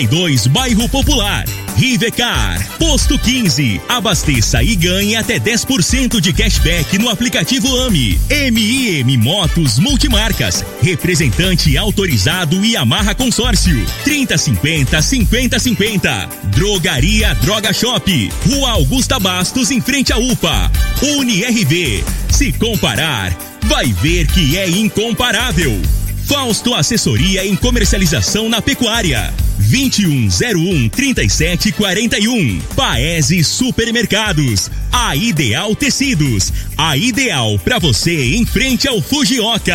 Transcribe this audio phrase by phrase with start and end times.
[0.00, 1.44] 72, Bairro Popular.
[1.76, 2.66] Rivecar.
[2.78, 3.80] Posto 15.
[3.88, 8.18] Abasteça e ganhe até 10% de cashback no aplicativo AMI.
[8.50, 10.64] MIM Motos Multimarcas.
[10.82, 13.84] Representante autorizado e amarra consórcio.
[14.04, 16.28] 3050 5050.
[16.44, 18.32] Drogaria Droga Shop.
[18.46, 20.70] Rua Augusta Bastos, em frente à UPA.
[21.02, 22.04] UniRV.
[22.30, 25.99] Se comparar, vai ver que é incomparável.
[26.30, 29.34] Fausto Assessoria em Comercialização na Pecuária.
[29.58, 32.60] 2101 3741.
[32.76, 34.70] Paese Supermercados.
[34.92, 36.52] A Ideal Tecidos.
[36.78, 39.74] A ideal para você em frente ao Fujioka.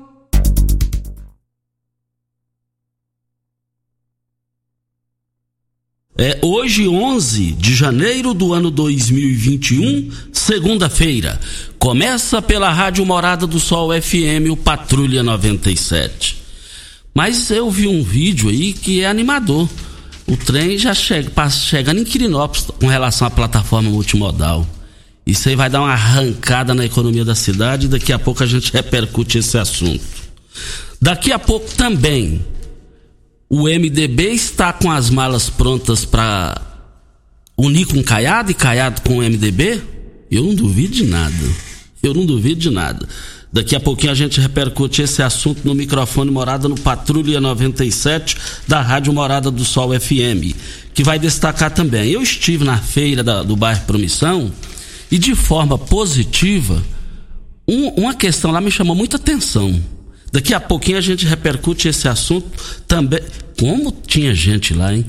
[6.17, 11.39] É hoje, 11 de janeiro do ano 2021, segunda-feira.
[11.79, 16.37] Começa pela Rádio Morada do Sol FM, o Patrulha 97.
[17.13, 19.69] Mas eu vi um vídeo aí que é animador.
[20.27, 24.67] O trem já chega, chegando em Quirinópolis com relação à plataforma multimodal.
[25.25, 28.47] Isso aí vai dar uma arrancada na economia da cidade e daqui a pouco a
[28.47, 30.03] gente repercute esse assunto.
[31.01, 32.41] Daqui a pouco também
[33.53, 36.61] o MDB está com as malas prontas para
[37.57, 39.81] unir com Caiado e Caiado com o MDB?
[40.31, 41.35] Eu não duvido de nada.
[42.01, 43.05] Eu não duvido de nada.
[43.51, 48.37] Daqui a pouquinho a gente repercute esse assunto no microfone Morada no Patrulha 97
[48.69, 50.55] da Rádio Morada do Sol FM,
[50.93, 52.09] que vai destacar também.
[52.09, 54.49] Eu estive na feira da, do bairro Promissão
[55.11, 56.81] e de forma positiva,
[57.67, 59.77] um, uma questão lá me chamou muita atenção.
[60.31, 62.47] Daqui a pouquinho a gente repercute esse assunto
[62.87, 63.19] também.
[63.59, 65.05] Como tinha gente lá, hein?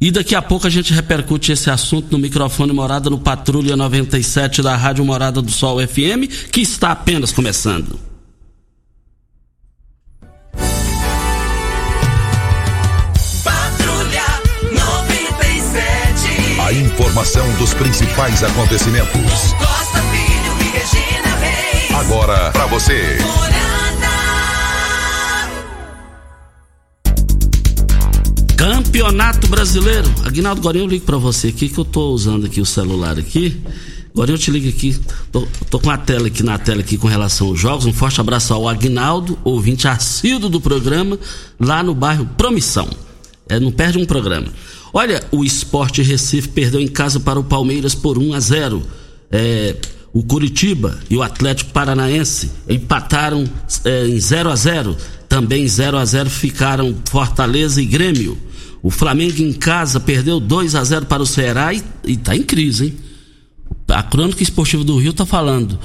[0.00, 4.62] E daqui a pouco a gente repercute esse assunto no microfone Morada no Patrulha 97
[4.62, 7.98] da Rádio Morada do Sol FM, que está apenas começando.
[13.42, 14.24] Patrulha
[14.70, 16.60] 97.
[16.60, 19.52] A informação dos principais acontecimentos.
[19.54, 21.94] Costa Filho e Regina Reis.
[21.96, 23.18] Agora para você.
[28.58, 30.12] Campeonato Brasileiro.
[30.24, 33.56] Aguinaldo, agora eu ligo para você aqui que eu tô usando aqui o celular aqui.
[34.12, 34.98] Agora eu te ligo aqui.
[35.30, 37.86] Tô, tô, com a tela aqui na tela aqui com relação aos jogos.
[37.86, 41.16] Um forte abraço ao Aguinaldo, ouvinte assíduo do programa,
[41.60, 42.88] lá no bairro Promissão.
[43.48, 44.48] É, não perde um programa.
[44.92, 48.82] Olha, o Esporte Recife perdeu em casa para o Palmeiras por 1 a 0.
[49.30, 49.76] É,
[50.12, 53.44] o Curitiba e o Atlético Paranaense empataram
[53.84, 54.96] é, em 0 a 0.
[55.28, 58.47] Também 0 a 0 ficaram Fortaleza e Grêmio.
[58.82, 62.86] O Flamengo em casa perdeu 2 a 0 para o Ceará e, está em crise,
[62.86, 62.96] hein?
[63.88, 65.78] A crônica esportiva do Rio tá falando.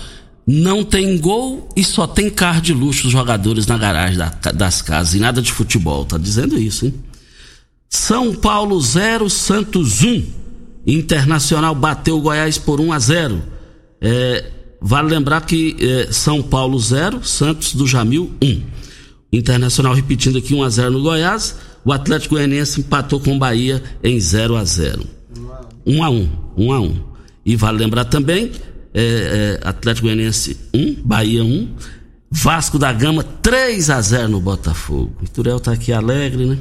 [0.46, 4.82] Não tem gol e só tem carro de luxo os jogadores na garagem da, das
[4.82, 6.04] casas e nada de futebol.
[6.04, 6.94] Tá dizendo isso, hein?
[7.90, 10.24] São Paulo 0, Santos 1.
[10.86, 13.42] Internacional bateu o Goiás por 1 a 0.
[14.02, 14.52] É,
[14.82, 18.62] vale lembrar que é, São Paulo 0, Santos do Jamil 1.
[19.32, 21.56] Internacional repetindo aqui 1 a 0 no Goiás.
[21.86, 25.06] O Atlético Goianiense empatou com o Bahia em 0 a 0
[25.86, 27.02] 1 a 1 1 a 1
[27.46, 28.52] E vale lembrar também,
[28.94, 31.68] é, é, Atlético Goianiense 1, Bahia 1,
[32.32, 35.16] Vasco da Gama 3 a 0 no Botafogo.
[35.22, 36.58] O Turel tá aqui alegre, né?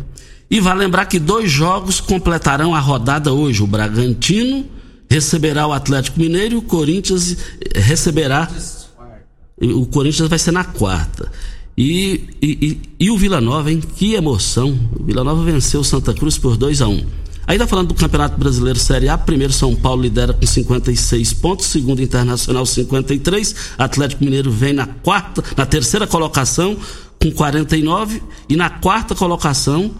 [0.51, 3.63] E vale lembrar que dois jogos completarão a rodada hoje.
[3.63, 4.67] O Bragantino
[5.09, 7.37] receberá o Atlético Mineiro e o Corinthians
[7.75, 8.51] receberá.
[9.59, 11.33] O Corinthians vai ser na quarta.
[11.77, 13.81] E, e, e, o Vila Nova, hein?
[13.97, 14.79] Que emoção!
[14.99, 17.05] O Vila Nova venceu o Santa Cruz por 2 a 1 um.
[17.47, 22.01] Ainda falando do Campeonato Brasileiro Série A, primeiro São Paulo lidera com 56 pontos, segundo
[22.01, 26.77] Internacional 53, Atlético Mineiro vem na quarta, na terceira colocação
[27.21, 29.91] com 49 e na quarta colocação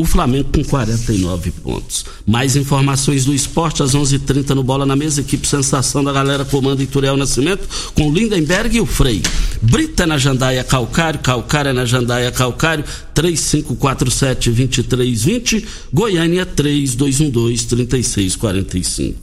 [0.00, 2.06] o Flamengo com 49 pontos.
[2.26, 5.20] Mais informações do esporte às 11:30 h 30 no Bola na Mesa.
[5.20, 9.20] Equipe Sensação da galera comanda Ituriel Nascimento com Lindenberg e o Frei.
[9.60, 12.82] Brita na Jandaia Calcário, Calcária na Jandaia Calcário,
[13.14, 19.16] 3547-2320, Goiânia 3212-3645.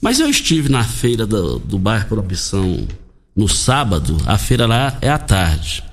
[0.00, 2.86] Mas eu estive na feira do, do bairro Proibição
[3.34, 5.89] no sábado, a feira lá é à tarde.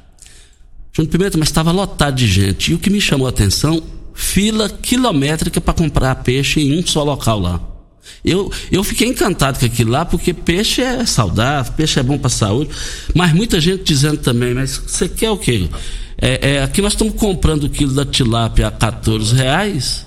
[0.98, 2.72] Júnior Pimenta, mas estava lotado de gente.
[2.72, 3.82] E o que me chamou a atenção,
[4.14, 7.62] fila quilométrica para comprar peixe em um só local lá.
[8.26, 12.30] Eu, eu fiquei encantado com aquilo lá, porque peixe é saudável, peixe é bom para
[12.30, 12.72] saúde,
[13.14, 15.70] mas muita gente dizendo também, mas você quer o quê?
[16.18, 20.06] É, é, aqui nós estamos comprando o quilo da tilápia a 14 reais,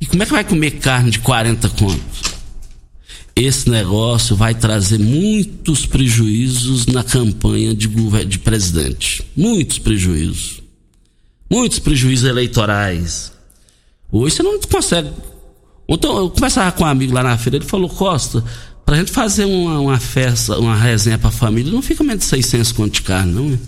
[0.00, 2.23] e como é que vai comer carne de 40 contos?
[3.36, 7.88] Esse negócio vai trazer muitos prejuízos na campanha de,
[8.26, 9.24] de presidente.
[9.36, 10.62] Muitos prejuízos.
[11.50, 13.32] Muitos prejuízos eleitorais.
[14.10, 15.10] Hoje você não consegue.
[15.88, 18.42] Então, eu conversava com um amigo lá na feira, ele falou: Costa,
[18.86, 22.72] pra gente fazer uma, uma festa, uma resenha pra família, não fica menos de 600
[22.72, 23.58] conto de carne, não.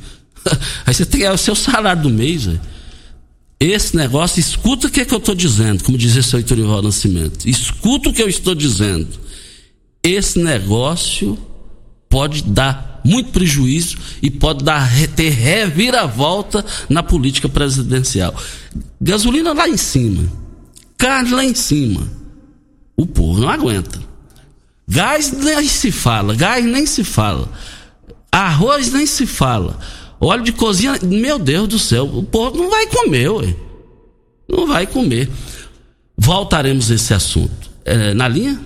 [0.87, 2.61] Aí você tem é o seu salário do mês, véio.
[3.59, 7.49] Esse negócio, escuta o que, é que eu estou dizendo, como dizia seu Itorival Nascimento.
[7.49, 9.26] Escuta o que eu estou dizendo
[10.07, 11.39] esse negócio
[12.09, 18.35] pode dar muito prejuízo e pode dar ter reviravolta na política presidencial.
[19.01, 20.25] Gasolina lá em cima,
[20.99, 22.09] carne lá em cima.
[22.97, 24.01] O povo não aguenta.
[24.89, 27.49] Gás nem se fala, gás nem se fala.
[28.31, 29.79] Arroz nem se fala.
[30.21, 33.57] Óleo de cozinha, meu Deus do céu, o povo não vai comer, ué.
[34.49, 35.29] Não vai comer.
[36.17, 37.71] Voltaremos a esse assunto.
[37.85, 38.59] É, na linha?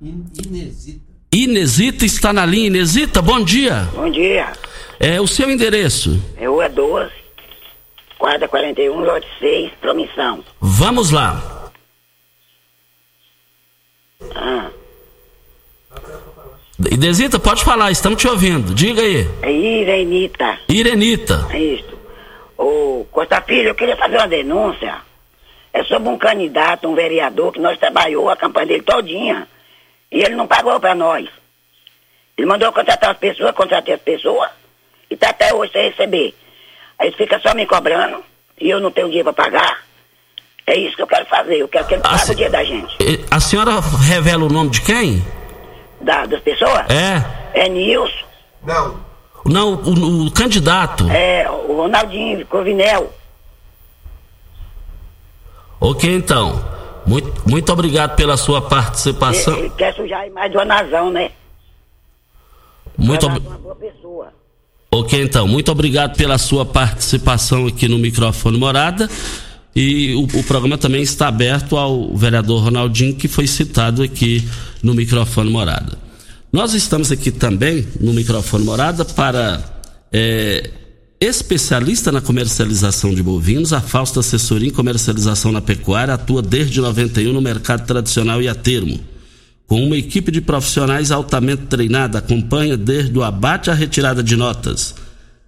[0.00, 1.00] Inesita.
[1.32, 2.68] Inesita está na linha.
[2.68, 3.88] Inesita, bom dia.
[3.94, 4.52] Bom dia.
[4.98, 6.20] É o seu endereço?
[6.36, 7.10] É Rua 12,
[8.18, 10.42] quadra 41, lote 6, promissão.
[10.60, 11.70] Vamos lá.
[14.34, 14.70] Ah.
[16.90, 18.74] Inesita, pode falar, estamos te ouvindo.
[18.74, 19.28] Diga aí.
[19.42, 20.58] É Irenita.
[20.68, 21.46] Irenita.
[21.50, 21.98] É isso.
[22.56, 24.96] Ô, Costa Filho, eu queria fazer uma denúncia.
[25.72, 29.46] É sobre um candidato, um vereador, que nós trabalhou a campanha dele todinha.
[30.10, 31.28] E ele não pagou para nós.
[32.36, 34.50] Ele mandou contratar as pessoas, contratei as pessoas,
[35.10, 36.34] e está até hoje sem receber.
[36.98, 38.22] Aí fica só me cobrando,
[38.60, 39.84] e eu não tenho dinheiro para pagar.
[40.66, 42.96] É isso que eu quero fazer, eu quero que ele pague o dia da gente.
[43.30, 45.24] A senhora revela o nome de quem?
[46.00, 46.86] Da, das pessoas?
[46.88, 47.64] É.
[47.64, 48.24] É Nilson.
[48.64, 49.00] Não.
[49.44, 51.08] Não, o, o candidato.
[51.10, 53.12] É, o Ronaldinho Covinel.
[55.80, 56.62] Ok, então.
[57.10, 59.54] Muito, muito obrigado pela sua participação.
[59.54, 61.32] Ele, ele quer sujar mais de uma nação, né?
[62.96, 63.40] Muito Pra ob...
[63.40, 64.32] dar uma boa pessoa.
[64.92, 65.48] Ok, então.
[65.48, 69.10] Muito obrigado pela sua participação aqui no microfone Morada.
[69.74, 74.48] E o, o, programa também está aberto ao vereador Ronaldinho, que foi citado aqui
[74.80, 75.98] no microfone Morada.
[76.52, 79.64] Nós estamos aqui também no microfone Morada para
[80.12, 80.70] é,
[81.22, 87.30] Especialista na comercialização de bovinos, a Fausta Assessoria em Comercialização na Pecuária atua desde 91
[87.30, 88.98] no mercado tradicional e a termo.
[89.66, 94.94] Com uma equipe de profissionais altamente treinada, acompanha desde o abate à retirada de notas.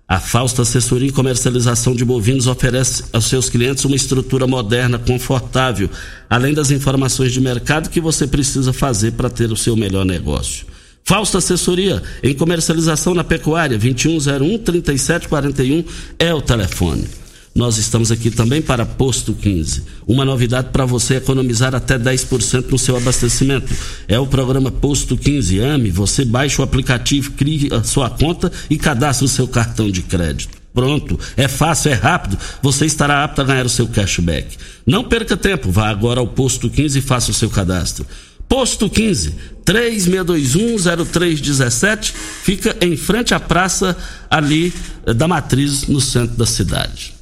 [0.06, 5.88] A Fausta Assessoria em Comercialização de Bovinos oferece aos seus clientes uma estrutura moderna, confortável,
[6.28, 10.66] além das informações de mercado que você precisa fazer para ter o seu melhor negócio.
[11.04, 15.84] Fausta Assessoria em Comercialização na Pecuária, 2101-3741
[16.18, 17.06] é o telefone.
[17.54, 19.82] Nós estamos aqui também para Posto 15.
[20.06, 23.70] Uma novidade para você economizar até 10% no seu abastecimento.
[24.08, 25.60] É o programa Posto 15.
[25.60, 30.00] Ame, você baixa o aplicativo, crie a sua conta e cadastre o seu cartão de
[30.00, 30.62] crédito.
[30.72, 34.56] Pronto, é fácil, é rápido, você estará apto a ganhar o seu cashback.
[34.86, 38.06] Não perca tempo, vá agora ao Posto 15 e faça o seu cadastro.
[38.52, 43.96] Posto 15, 36210317, fica em frente à praça
[44.28, 44.74] ali
[45.06, 47.14] eh, da Matriz, no centro da cidade.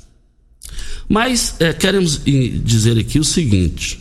[1.08, 4.00] Mas é, queremos dizer aqui o seguinte: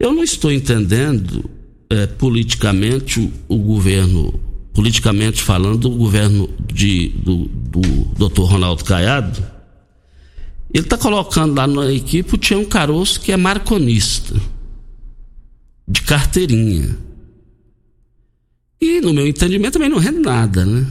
[0.00, 1.44] eu não estou entendendo
[1.90, 4.40] é, politicamente o, o, governo,
[4.72, 8.44] politicamente falando, o governo de, do, do Dr.
[8.44, 9.44] Ronaldo Caiado.
[10.72, 14.34] Ele está colocando lá na equipe o Tião Caroço, que é marconista
[15.86, 16.96] de carteirinha.
[18.80, 20.86] E, no meu entendimento, também não rende nada, né?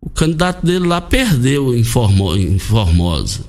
[0.00, 3.44] O candidato dele lá perdeu em, Formo, em Formosa.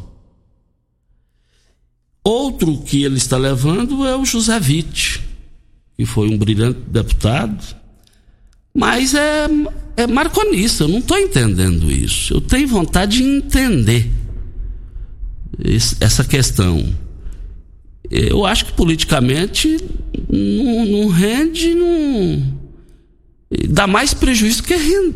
[2.23, 5.21] Outro que ele está levando é o José Witt,
[5.97, 7.75] que foi um brilhante deputado,
[8.73, 9.47] mas é,
[9.97, 10.83] é marconista.
[10.83, 12.33] Eu não estou entendendo isso.
[12.33, 14.11] Eu tenho vontade de entender
[15.63, 16.93] esse, essa questão.
[18.09, 19.77] Eu acho que politicamente
[20.27, 22.43] não, não rende, não,
[23.69, 24.63] dá mais prejuízo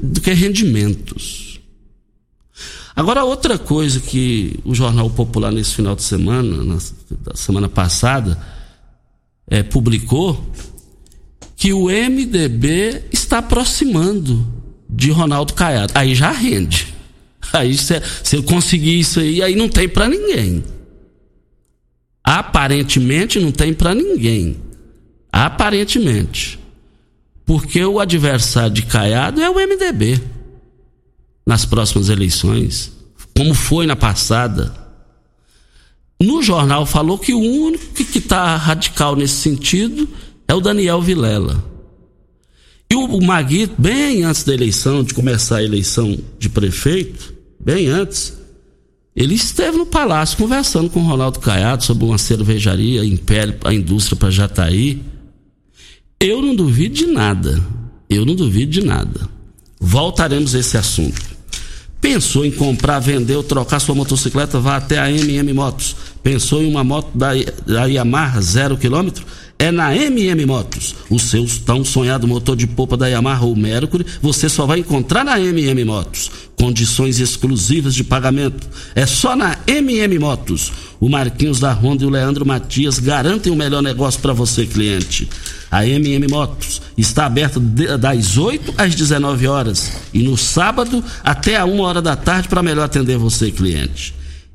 [0.01, 1.59] do que rendimentos.
[2.95, 6.77] Agora, outra coisa que o Jornal Popular, nesse final de semana, na
[7.33, 8.39] semana passada,
[9.47, 10.51] é, publicou,
[11.55, 14.45] que o MDB está aproximando
[14.88, 15.93] de Ronaldo Caiado.
[15.95, 16.93] Aí já rende.
[17.51, 20.63] Aí se, se eu conseguir isso aí, aí não tem para ninguém.
[22.24, 24.58] Aparentemente não tem para ninguém.
[25.32, 26.60] Aparentemente.
[27.46, 30.22] Porque o adversário de Caiado é o MDB.
[31.46, 32.94] Nas próximas eleições.
[33.36, 34.74] Como foi na passada.
[36.22, 40.08] No jornal falou que o único que está radical nesse sentido
[40.48, 41.62] é o Daniel Vilela.
[42.89, 48.34] E o, Maguito, bem antes da eleição, de começar a eleição de prefeito, bem antes,
[49.15, 54.32] ele esteve no palácio conversando com Ronaldo Caiado sobre uma cervejaria, Império, a indústria para
[54.32, 55.03] Jataí.
[56.20, 57.62] Eu não duvido de nada.
[58.10, 59.29] Eu não duvido de nada.
[59.79, 61.22] Voltaremos a esse assunto.
[62.01, 64.60] Pensou em comprar, vender ou trocar sua motocicleta?
[64.60, 65.96] Vá até a MM Motos.
[66.22, 67.29] Pensou em uma moto da,
[67.65, 69.25] da Yamaha zero quilômetro?
[69.57, 70.95] É na MM Motos.
[71.10, 75.24] O seu tão sonhado motor de polpa da Yamaha ou Mercury, você só vai encontrar
[75.24, 76.31] na MM Motos.
[76.57, 78.67] Condições exclusivas de pagamento.
[78.93, 80.72] É só na MM Motos.
[81.00, 85.29] O Marquinhos da Honda e o Leandro Matias garantem o melhor negócio para você, cliente.
[85.69, 91.65] A MM Motos está aberta das 8 às 19 horas e no sábado até a
[91.65, 94.13] 1 hora da tarde para melhor atender você, cliente.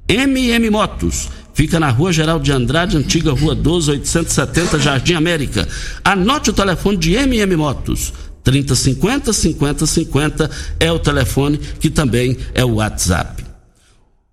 [0.08, 1.28] MM Motos
[1.58, 5.66] fica na Rua Geral de Andrade, antiga Rua 12, 870, Jardim América.
[6.04, 8.12] Anote o telefone de MM Motos.
[8.44, 10.48] 3050 5050
[10.78, 13.44] é o telefone que também é o WhatsApp.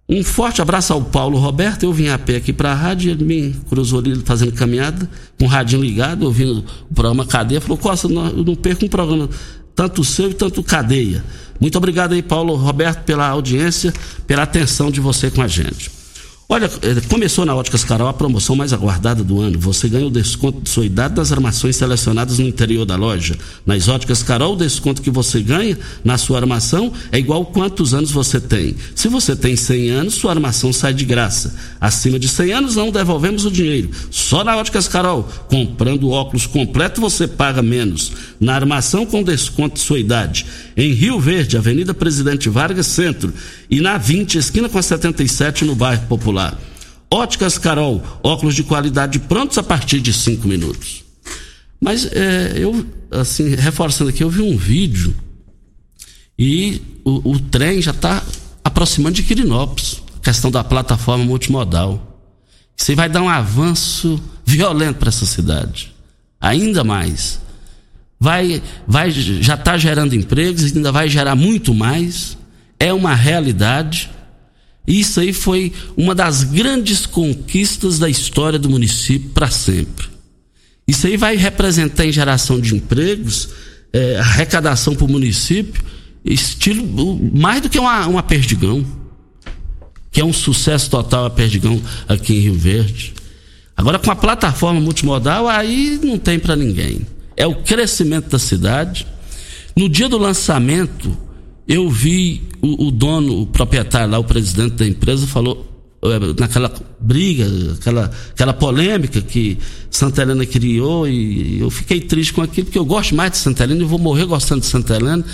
[0.07, 1.81] Um forte abraço ao Paulo Roberto.
[1.81, 5.45] Eu vim a pé aqui para a rádio, ele me cruzou ali fazendo caminhada, com
[5.45, 7.59] o radinho ligado, ouvindo o programa Cadeia.
[7.59, 9.27] Falou: Costa, eu não perco um programa,
[9.73, 11.23] tanto seu e tanto Cadeia.
[11.59, 13.91] Muito obrigado aí, Paulo Roberto, pela audiência,
[14.27, 15.94] pela atenção de você com a gente.
[16.47, 19.57] Olha, eh, começou na Óticas Carol a promoção mais aguardada do ano.
[19.57, 23.35] Você ganha o desconto de sua idade das armações selecionadas no interior da loja.
[23.65, 28.11] Nas Óticas Carol, o desconto que você ganha na sua armação é igual quantos anos
[28.11, 28.75] você tem.
[28.93, 31.55] Se você tem 100 anos, sua armação sai de graça.
[31.81, 33.89] Acima de 100 anos, não devolvemos o dinheiro.
[34.11, 35.27] Só na Óticas Carol.
[35.49, 38.11] Comprando óculos completo, você paga menos.
[38.39, 40.45] Na armação, com desconto de sua idade.
[40.75, 43.33] Em Rio Verde, Avenida Presidente Vargas Centro.
[43.69, 46.59] E na 20, esquina com a 77, no bairro Popular.
[47.09, 51.03] Óticas Carol, óculos de qualidade prontos a partir de cinco minutos.
[51.79, 55.15] Mas é, eu, assim, reforçando aqui, eu vi um vídeo
[56.37, 58.23] e o, o trem já está
[58.63, 62.21] aproximando de Quirinópolis, questão da plataforma multimodal.
[62.77, 65.93] Isso vai dar um avanço violento para essa cidade.
[66.41, 67.39] Ainda mais.
[68.19, 72.37] Vai, vai, já está gerando empregos, ainda vai gerar muito mais.
[72.79, 74.09] É uma realidade.
[74.87, 80.07] Isso aí foi uma das grandes conquistas da história do município para sempre.
[80.87, 83.49] Isso aí vai representar em geração de empregos,
[83.91, 85.83] é, arrecadação para o município,
[86.23, 88.85] estilo mais do que uma, uma perdigão,
[90.11, 93.13] que é um sucesso total a perdigão aqui em Rio Verde.
[93.75, 97.01] Agora com a plataforma multimodal aí não tem para ninguém.
[97.37, 99.05] É o crescimento da cidade.
[99.75, 101.17] No dia do lançamento,
[101.67, 106.71] eu vi o, o, dono, o proprietário lá, o presidente da empresa, falou é, naquela
[106.99, 107.45] briga,
[107.79, 109.57] aquela, aquela polêmica que
[109.89, 113.63] Santa Helena criou, e eu fiquei triste com aquilo, porque eu gosto mais de Santa
[113.63, 115.25] Helena e vou morrer gostando de Santa Helena.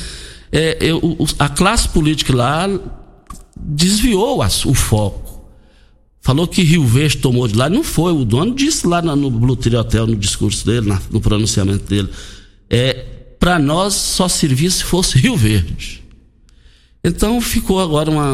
[0.51, 2.67] É, eu, a classe política lá
[3.57, 5.30] desviou o foco.
[6.21, 7.67] Falou que Rio Verde tomou de lá.
[7.67, 11.83] Não foi, o dono disse lá no, Blue Tree Hotel, no discurso dele, no pronunciamento
[11.85, 12.09] dele.
[12.69, 13.05] É,
[13.39, 16.03] para nós só servia se fosse Rio Verde.
[17.03, 18.33] Então ficou agora uma,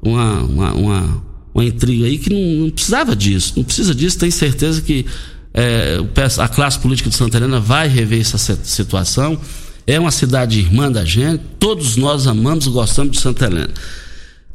[0.00, 3.54] uma, uma, uma, uma intriga aí que não, não, precisava disso.
[3.56, 5.04] Não precisa disso, tenho certeza que
[5.52, 5.98] é,
[6.38, 9.40] a classe política de Santa Helena vai rever essa situação.
[9.84, 13.70] É uma cidade irmã da gente, todos nós amamos e gostamos de Santa Helena.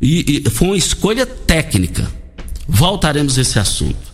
[0.01, 2.23] E, e foi uma escolha técnica.
[2.67, 4.13] Voltaremos a esse assunto.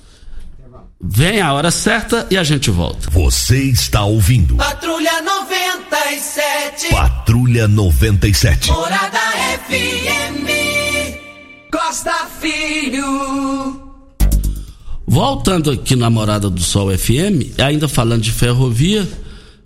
[1.02, 3.10] Vem a hora certa e a gente volta.
[3.12, 4.56] Você está ouvindo.
[4.56, 6.90] Patrulha 97.
[6.90, 8.70] Patrulha 97.
[8.72, 9.20] Morada
[9.68, 10.50] FM.
[11.72, 13.90] Costa Filho.
[15.08, 19.08] Voltando aqui na Morada do Sol FM, ainda falando de ferrovia,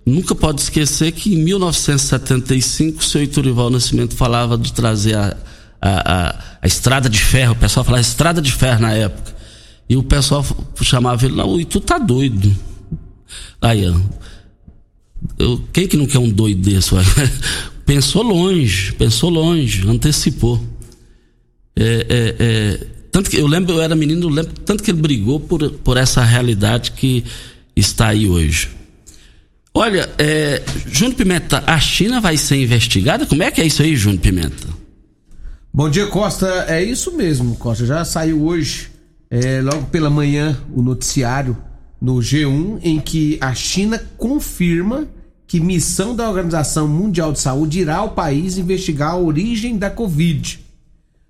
[0.06, 5.36] nunca pode esquecer que em 1975 o seu Iturival Nascimento falava de trazer a,
[5.84, 9.34] a, a, a estrada de ferro, o pessoal falava estrada de ferro na época.
[9.86, 10.44] E o pessoal
[10.80, 12.56] chamava ele lá, e tu tá doido.
[13.60, 13.84] Aí.
[15.38, 16.94] Eu, quem que não quer um doido desse?
[17.84, 20.58] pensou longe, pensou longe, antecipou.
[21.76, 25.02] É, é, é, tanto que eu lembro, eu era menino, eu lembro tanto que ele
[25.02, 27.24] brigou por, por essa realidade que
[27.76, 28.70] está aí hoje.
[29.74, 33.26] Olha, é, Júnior Pimenta, a China vai ser investigada?
[33.26, 34.83] Como é que é isso aí, Júnior Pimenta?
[35.76, 36.66] Bom dia, Costa.
[36.68, 37.84] É isso mesmo, Costa.
[37.84, 38.92] Já saiu hoje,
[39.28, 41.56] é, logo pela manhã, o noticiário
[42.00, 45.08] no G1, em que a China confirma
[45.48, 50.60] que missão da Organização Mundial de Saúde irá ao país investigar a origem da Covid.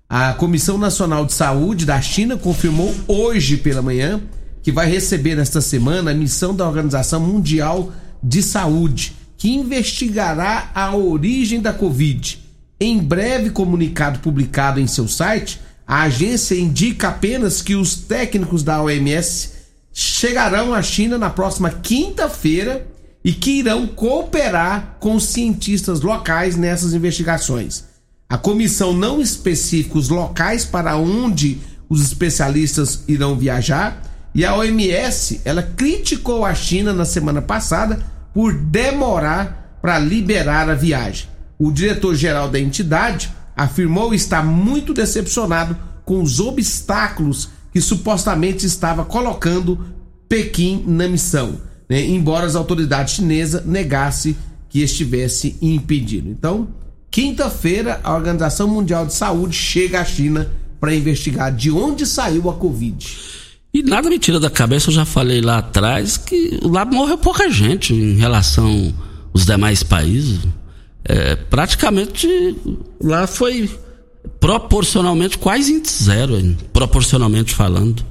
[0.07, 4.21] A Comissão Nacional de Saúde da China confirmou hoje pela manhã
[4.61, 10.95] que vai receber nesta semana a missão da Organização Mundial de Saúde, que investigará a
[10.95, 12.44] origem da Covid.
[12.79, 18.81] Em breve comunicado publicado em seu site, a agência indica apenas que os técnicos da
[18.81, 19.51] OMS
[19.93, 22.85] chegarão à China na próxima quinta-feira
[23.23, 27.85] e que irão cooperar com cientistas locais nessas investigações.
[28.27, 34.01] A comissão não especifica os locais para onde os especialistas irão viajar
[34.33, 38.03] e a OMS ela criticou a China na semana passada
[38.33, 41.34] por demorar para liberar a viagem.
[41.57, 49.79] O diretor-geral da entidade afirmou estar muito decepcionado com os obstáculos que supostamente estava colocando
[50.27, 51.59] Pequim na missão
[51.89, 54.35] né, embora as autoridades chinesas negassem
[54.69, 56.29] que estivesse impedido.
[56.29, 56.67] Então,
[57.09, 62.53] quinta-feira, a Organização Mundial de Saúde chega à China para investigar de onde saiu a
[62.53, 63.17] Covid.
[63.73, 67.49] E nada me tira da cabeça, eu já falei lá atrás que lá morreu pouca
[67.49, 68.93] gente em relação
[69.33, 70.39] aos demais países.
[71.07, 72.27] É, praticamente
[73.01, 73.69] lá foi
[74.39, 78.03] proporcionalmente quase índice zero, proporcionalmente falando.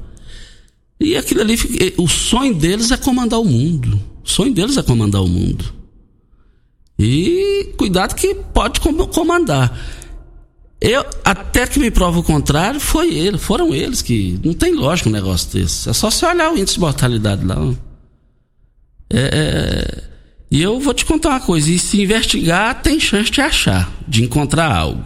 [1.00, 1.56] E aquilo ali,
[1.98, 4.00] o sonho deles é comandar o mundo.
[4.24, 5.64] O sonho deles é comandar o mundo.
[6.98, 9.76] E cuidado que pode comandar.
[10.80, 14.38] Eu, até que me prova o contrário, foi ele, foram eles que.
[14.44, 15.88] Não tem lógica um negócio desse.
[15.88, 17.56] É só você olhar o índice de mortalidade lá.
[19.10, 20.13] É, é,
[20.54, 24.22] e eu vou te contar uma coisa: e se investigar, tem chance de achar, de
[24.22, 25.04] encontrar algo.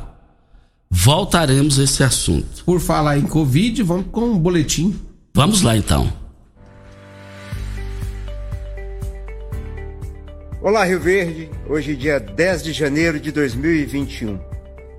[0.91, 2.65] Voltaremos a esse assunto.
[2.65, 4.95] Por falar em Covid, vamos com um boletim
[5.39, 6.13] Vamos lá então.
[10.61, 11.49] Olá, Rio Verde.
[11.69, 14.37] Hoje, dia 10 de janeiro de 2021.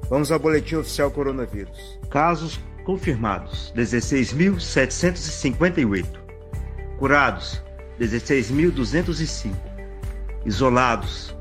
[0.09, 1.99] Vamos ao boletim oficial coronavírus.
[2.09, 6.05] Casos confirmados: 16.758.
[6.97, 7.61] Curados:
[7.99, 9.68] 16.205.
[10.49, 11.35] Isolados: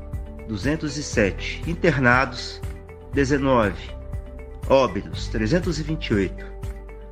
[0.47, 1.63] 207.
[1.65, 2.61] Internados:
[3.11, 3.73] 19.
[4.69, 6.45] Óbitos: 328.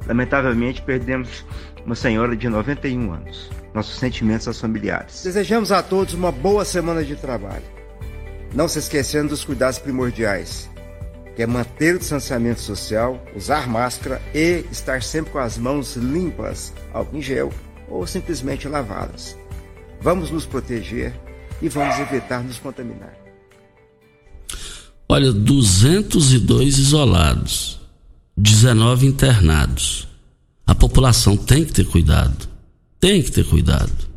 [0.05, 1.43] Lamentavelmente, perdemos
[1.83, 3.49] uma senhora de 91 anos.
[3.73, 5.23] Nossos sentimentos aos familiares.
[5.23, 7.65] Desejamos a todos uma boa semana de trabalho.
[8.53, 10.69] Não se esquecendo dos cuidados primordiais,
[11.35, 16.71] que é manter o distanciamento social, usar máscara e estar sempre com as mãos limpas,
[16.93, 17.51] álcool em gel
[17.89, 19.35] ou simplesmente lavá-las.
[19.99, 21.13] Vamos nos proteger
[21.61, 23.13] e vamos evitar nos contaminar.
[25.09, 27.79] Olha, 202 isolados,
[28.35, 30.07] 19 internados.
[30.65, 32.47] A população tem que ter cuidado.
[32.99, 34.07] Tem que ter cuidado.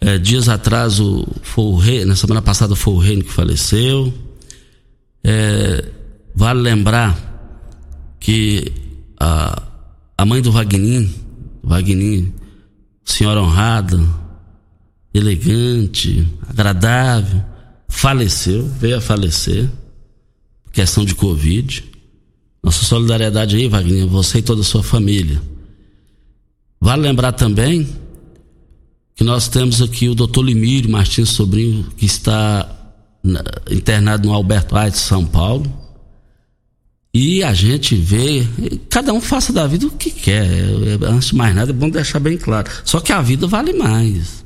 [0.00, 4.12] É, dias atrás o, foi o rei, na semana passada foi o reino que faleceu.
[5.22, 5.84] É,
[6.34, 7.16] vale lembrar
[8.18, 8.72] que
[9.20, 9.62] a,
[10.16, 11.08] a mãe do Wagner,
[11.62, 12.26] Wagner,
[13.04, 14.00] senhora honrada,
[15.14, 17.40] elegante, agradável,
[17.88, 19.70] faleceu, veio a falecer,
[20.72, 21.84] questão de Covid.
[22.62, 25.40] Nossa solidariedade aí, Wagner, você e toda a sua família.
[26.80, 27.88] Vale lembrar também
[29.14, 32.68] que nós temos aqui o doutor Limírio Martins Sobrinho, que está
[33.70, 35.72] internado no Alberto Einstein, São Paulo.
[37.12, 38.44] E a gente vê,
[38.90, 40.48] cada um faça da vida o que quer.
[41.02, 42.68] Antes de mais nada, é bom deixar bem claro.
[42.84, 44.43] Só que a vida vale mais.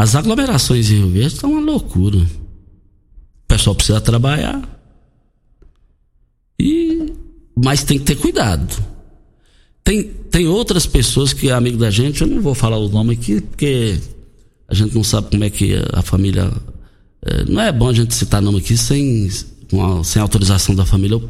[0.00, 2.16] As aglomerações em Rio Verde estão uma loucura.
[2.16, 4.66] O pessoal precisa trabalhar.
[6.58, 7.12] E,
[7.54, 8.82] mas tem que ter cuidado.
[9.84, 13.12] Tem, tem outras pessoas que é amigo da gente, eu não vou falar o nome
[13.12, 14.00] aqui, porque
[14.66, 16.50] a gente não sabe como é que a família.
[17.20, 21.20] É, não é bom a gente citar nome aqui sem, a, sem autorização da família,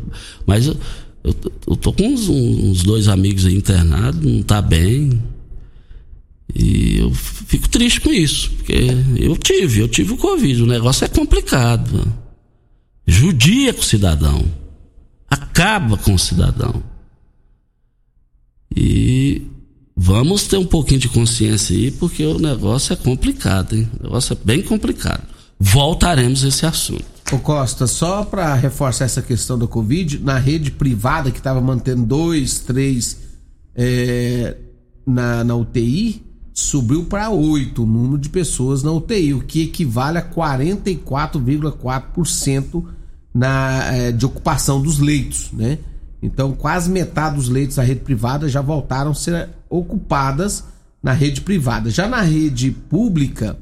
[0.46, 0.76] mas eu,
[1.24, 1.34] eu,
[1.66, 5.20] eu tô com uns, uns, dois amigos aí internados, não tá bem.
[6.54, 8.74] E eu fico triste com isso, porque
[9.16, 12.06] eu tive, eu tive o Covid, o negócio é complicado.
[13.06, 14.44] Judia com o cidadão.
[15.28, 16.82] acaba com o cidadão.
[18.74, 19.42] E
[19.96, 23.88] vamos ter um pouquinho de consciência aí, porque o negócio é complicado, hein?
[23.98, 25.22] O negócio é bem complicado.
[25.58, 27.04] Voltaremos a esse assunto.
[27.32, 32.04] Ô Costa, só para reforçar essa questão da Covid, na rede privada que estava mantendo
[32.04, 33.18] dois, três
[33.74, 34.56] é,
[35.06, 36.22] na, na UTI,
[36.60, 42.84] subiu para oito o número de pessoas na UTI, o que equivale a 44,4%
[43.32, 45.78] na é, de ocupação dos leitos, né?
[46.22, 50.64] Então, quase metade dos leitos da rede privada já voltaram a ser ocupadas
[51.02, 51.88] na rede privada.
[51.88, 53.56] Já na rede pública,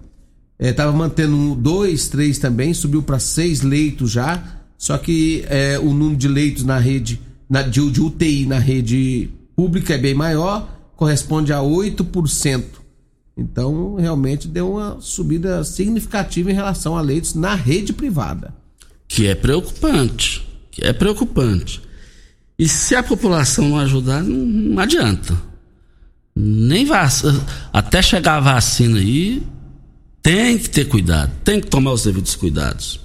[0.59, 4.43] estava é, mantendo dois, três também, subiu para seis leitos já.
[4.77, 9.31] Só que é, o número de leitos na rede na, de, de UTI na rede
[9.55, 12.88] pública é bem maior, corresponde a 8%.
[13.39, 18.53] Então, realmente deu uma subida significativa em relação a leitos na rede privada.
[19.07, 20.45] Que é preocupante.
[20.73, 21.81] Que é preocupante.
[22.59, 25.41] E se a população não ajudar, não, não adianta.
[26.35, 27.41] Nem vacina,
[27.73, 29.43] até chegar a vacina aí,
[30.21, 33.01] tem que ter cuidado, tem que tomar os devidos cuidados.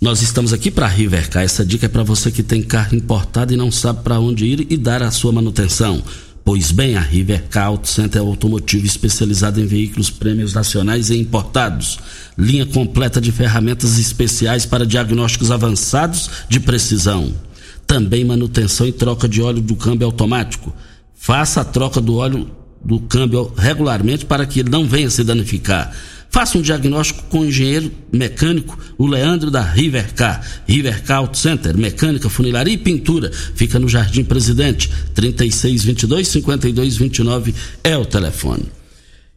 [0.00, 1.42] Nós estamos aqui para Rivercar.
[1.42, 4.66] Essa dica é para você que tem carro importado e não sabe para onde ir
[4.70, 6.02] e dar a sua manutenção.
[6.46, 11.98] Pois bem, a Rivercar Auto Center é automotivo especializado em veículos prêmios nacionais e importados.
[12.38, 17.34] Linha completa de ferramentas especiais para diagnósticos avançados de precisão.
[17.84, 20.72] Também manutenção e troca de óleo do câmbio automático.
[21.16, 22.48] Faça a troca do óleo
[22.80, 25.92] do câmbio regularmente para que ele não venha se danificar.
[26.30, 30.44] Faça um diagnóstico com o engenheiro mecânico, o Leandro da Rivercar.
[30.68, 33.30] Rivercar Auto Center, mecânica, funilaria e pintura.
[33.32, 38.64] Fica no Jardim Presidente, 3622 5229 é o telefone.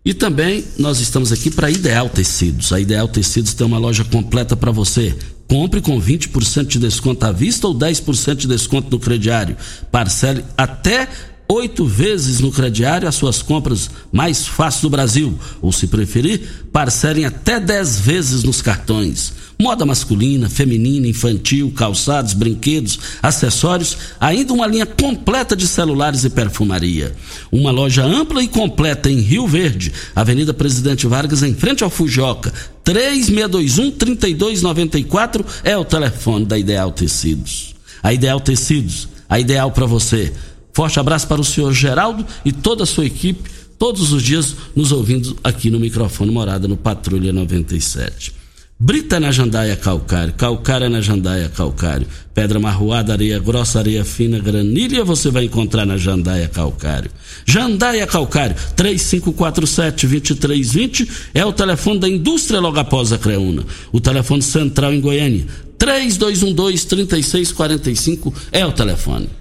[0.04, 2.72] E também nós estamos aqui para Ideal Tecidos.
[2.72, 5.16] A Ideal Tecidos tem uma loja completa para você.
[5.48, 9.58] Compre com 20% de desconto à vista ou 10% de desconto no crediário.
[9.92, 11.08] Parcele até
[11.52, 15.34] oito vezes no crediário as suas compras mais fáceis do Brasil.
[15.62, 19.34] Ou, se preferir, parcelem até dez vezes nos cartões.
[19.62, 27.14] Moda masculina, feminina, infantil, calçados, brinquedos, acessórios, ainda uma linha completa de celulares e perfumaria.
[27.52, 32.54] Uma loja ampla e completa em Rio Verde, Avenida Presidente Vargas, em frente ao Fujoca.
[32.86, 37.76] 3621-3294 é o telefone da Ideal Tecidos.
[38.02, 40.34] A Ideal Tecidos, a ideal para você.
[40.80, 44.94] Forte abraço para o senhor Geraldo e toda a sua equipe, todos os dias nos
[44.94, 48.34] ouvindo aqui no microfone Morada no Patrulha 97.
[48.80, 55.04] Brita na jandaia calcário, calcária na jandaia calcário, pedra marroada, areia grossa, areia fina, granilha
[55.04, 57.12] você vai encontrar na jandaia calcário.
[57.46, 63.66] Jandaia calcário, 3547-2320 é o telefone da indústria logo após a Creuna.
[63.92, 65.46] O telefone central em Goiânia,
[65.78, 69.39] 3212-3645 é o telefone.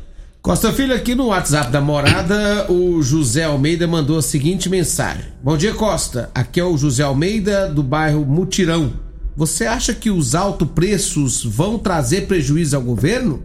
[0.48, 5.58] Costa Filho, aqui no WhatsApp da morada, o José Almeida mandou a seguinte mensagem: Bom
[5.58, 6.30] dia, Costa.
[6.34, 8.94] Aqui é o José Almeida, do bairro Mutirão.
[9.36, 13.42] Você acha que os altos preços vão trazer prejuízo ao governo?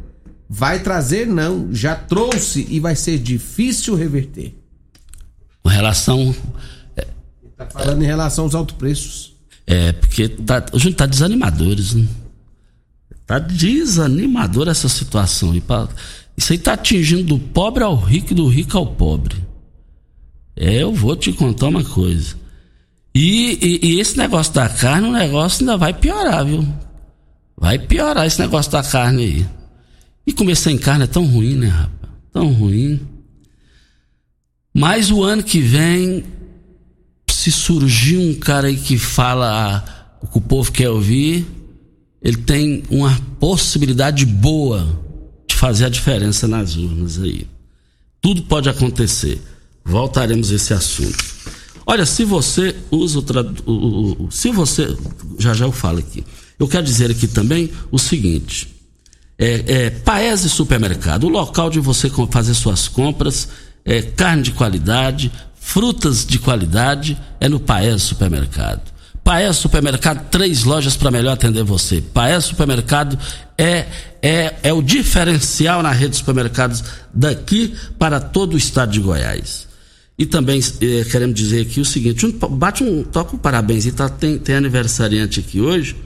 [0.50, 1.68] Vai trazer, não.
[1.74, 4.56] Já trouxe e vai ser difícil reverter.
[5.62, 6.34] Com relação.
[7.58, 9.34] Tá falando é, em relação aos altos preços.
[9.68, 12.08] É, porque tá, a gente tá desanimadores, né?
[13.26, 15.52] Tá desanimador essa situação.
[15.52, 15.62] aí.
[16.36, 19.36] Isso aí tá atingindo do pobre ao rico e do rico ao pobre.
[20.56, 22.36] É, eu vou te contar uma coisa.
[23.14, 26.68] E, e, e, esse negócio da carne, o negócio ainda vai piorar, viu?
[27.56, 29.48] Vai piorar esse negócio da carne aí.
[30.26, 32.14] E comer sem carne é tão ruim, né, rapaz?
[32.32, 33.00] Tão ruim.
[34.74, 36.24] Mas o ano que vem,
[37.30, 41.46] se surgir um cara aí que fala o que o povo quer ouvir,
[42.20, 45.03] ele tem uma possibilidade boa
[45.56, 47.48] fazer a diferença nas urnas aí.
[48.22, 49.42] Tudo pode acontecer.
[49.84, 51.24] Voltaremos a esse assunto.
[51.86, 53.60] Olha, se você usa o, trad...
[53.66, 54.96] o, se você
[55.38, 56.24] já já eu falo aqui.
[56.58, 58.74] Eu quero dizer aqui também o seguinte:
[59.38, 63.50] é, é Paese Supermercado, o local de você fazer suas compras,
[63.84, 68.94] é, carne de qualidade, frutas de qualidade, é no Paese Supermercado.
[69.24, 72.02] Paes Supermercado, três lojas para melhor atender você.
[72.02, 73.18] Paes Supermercado
[73.58, 73.88] é,
[74.24, 76.82] é, é o diferencial na rede de supermercados
[77.14, 79.68] daqui para todo o estado de Goiás.
[80.18, 83.92] E também eh, queremos dizer aqui o seguinte: um, bate um, toca um parabéns, e
[83.92, 85.98] tá, tem, tem aniversariante aqui hoje.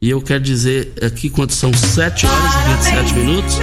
[0.00, 3.56] E eu quero dizer aqui, quando são 7 horas e 27 minutos,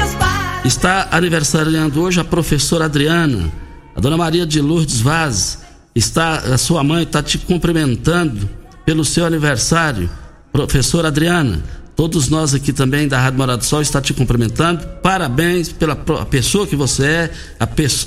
[0.63, 3.51] está aniversariando hoje a professora Adriana,
[3.95, 5.59] a dona Maria de Lourdes Vaz.
[5.95, 8.47] Está, a sua mãe está te cumprimentando
[8.85, 10.09] pelo seu aniversário,
[10.51, 11.61] professora Adriana.
[11.99, 14.87] Todos nós aqui também da Rádio Morada do Sol está te cumprimentando.
[15.03, 17.65] Parabéns pela pessoa que você é, a,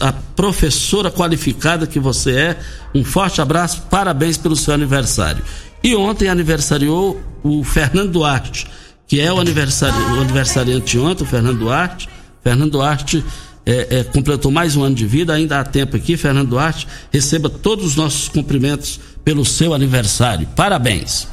[0.08, 2.58] a, professora qualificada que você é.
[2.94, 5.44] Um forte abraço, parabéns pelo seu aniversário.
[5.84, 8.66] E ontem aniversariou o Fernando Duarte,
[9.06, 12.08] que é o, aniversário, o aniversariante ontem, o Fernando Duarte.
[12.42, 13.22] Fernando Duarte
[13.66, 16.16] é, é, completou mais um ano de vida, ainda há tempo aqui.
[16.16, 20.48] Fernando Duarte, receba todos os nossos cumprimentos pelo seu aniversário.
[20.56, 21.31] Parabéns.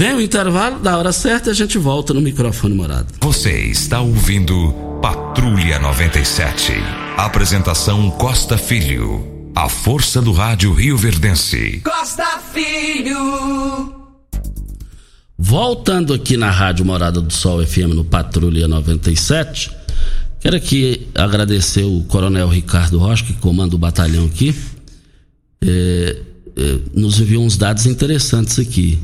[0.00, 3.12] Vem o intervalo, da hora certa a gente volta no microfone morado.
[3.20, 6.72] Você está ouvindo Patrulha 97.
[7.18, 9.50] Apresentação Costa Filho.
[9.54, 11.82] A força do rádio Rio Verdense.
[11.84, 13.94] Costa Filho.
[15.36, 19.70] Voltando aqui na Rádio Morada do Sol FM no Patrulha 97,
[20.40, 24.56] quero aqui agradecer o Coronel Ricardo Rocha, que comanda o batalhão aqui.
[25.60, 26.16] É,
[26.56, 28.98] é, nos enviou uns dados interessantes aqui.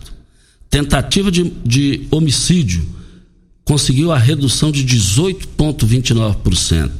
[0.70, 2.86] Tentativa de, de homicídio,
[3.64, 6.90] conseguiu a redução de 18,29%.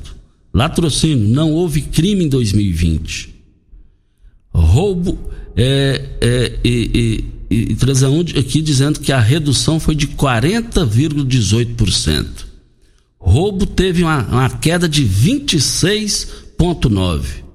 [0.53, 3.37] Latrocínio, não houve crime em 2020.
[4.53, 12.27] Roubo, é, é, e, e, e Transaún aqui dizendo que a redução foi de 40,18%.
[13.19, 17.47] Roubo teve uma, uma queda de 26,9%.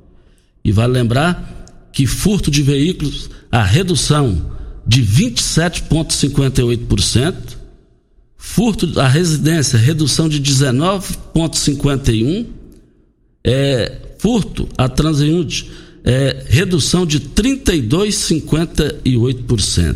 [0.63, 4.51] E vale lembrar que furto de veículos, a redução
[4.85, 7.59] de 27,58%.
[8.37, 12.47] Furto da residência, redução de 19,51%.
[13.43, 15.71] É, furto a transeunte,
[16.03, 19.95] é, redução de 32,58%.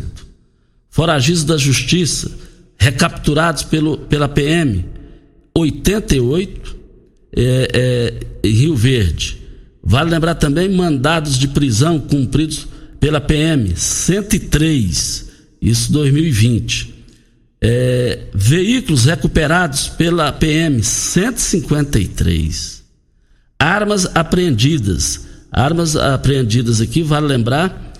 [0.88, 2.30] Foragidos da Justiça,
[2.78, 4.84] recapturados pelo, pela PM,
[5.54, 6.76] 88
[7.36, 8.14] é, é,
[8.48, 9.42] em Rio Verde.
[9.82, 12.66] Vale lembrar também mandados de prisão cumpridos
[12.98, 15.26] pela PM, 103,
[15.60, 16.94] isso 2020.
[17.60, 22.82] É, veículos recuperados pela PM, 153.
[23.58, 25.25] Armas apreendidas,
[25.56, 27.94] Armas apreendidas aqui, vale lembrar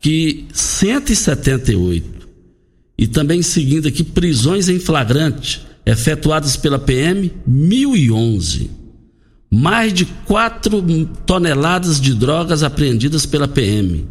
[0.00, 2.28] que 178.
[2.96, 8.70] E também seguindo aqui, prisões em flagrante efetuadas pela PM, 1011.
[9.50, 10.80] Mais de 4
[11.26, 14.06] toneladas de drogas apreendidas pela PM.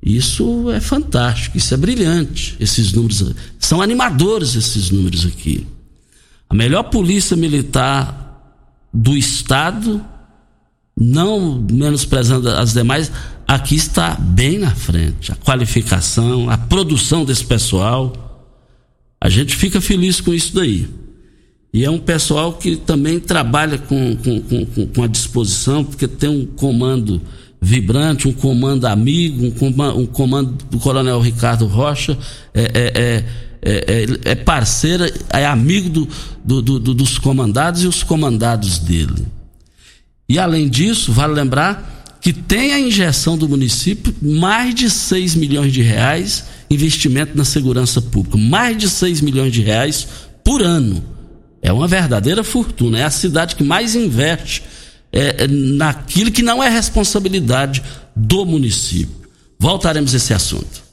[0.00, 2.56] Isso é fantástico, isso é brilhante.
[2.60, 5.66] Esses números são animadores esses números aqui.
[6.48, 8.54] A melhor polícia militar
[8.94, 10.00] do estado
[10.98, 13.12] não menosprezando as demais,
[13.46, 15.30] aqui está bem na frente.
[15.30, 18.22] A qualificação, a produção desse pessoal.
[19.20, 20.88] A gente fica feliz com isso daí.
[21.72, 26.30] E é um pessoal que também trabalha com, com, com, com a disposição, porque tem
[26.30, 27.20] um comando
[27.60, 32.16] vibrante, um comando amigo, um comando, um comando do Coronel Ricardo Rocha,
[32.54, 33.24] é, é,
[33.62, 35.88] é, é, parceiro, é amigo
[36.42, 39.26] do, do, do, dos comandados e os comandados dele.
[40.28, 45.72] E além disso, vale lembrar que tem a injeção do município mais de 6 milhões
[45.72, 50.08] de reais investimento na segurança pública, mais de 6 milhões de reais
[50.44, 51.02] por ano.
[51.62, 54.62] É uma verdadeira fortuna, é a cidade que mais investe
[55.12, 57.82] é, é naquilo que não é responsabilidade
[58.14, 59.14] do município.
[59.58, 60.84] Voltaremos a esse assunto.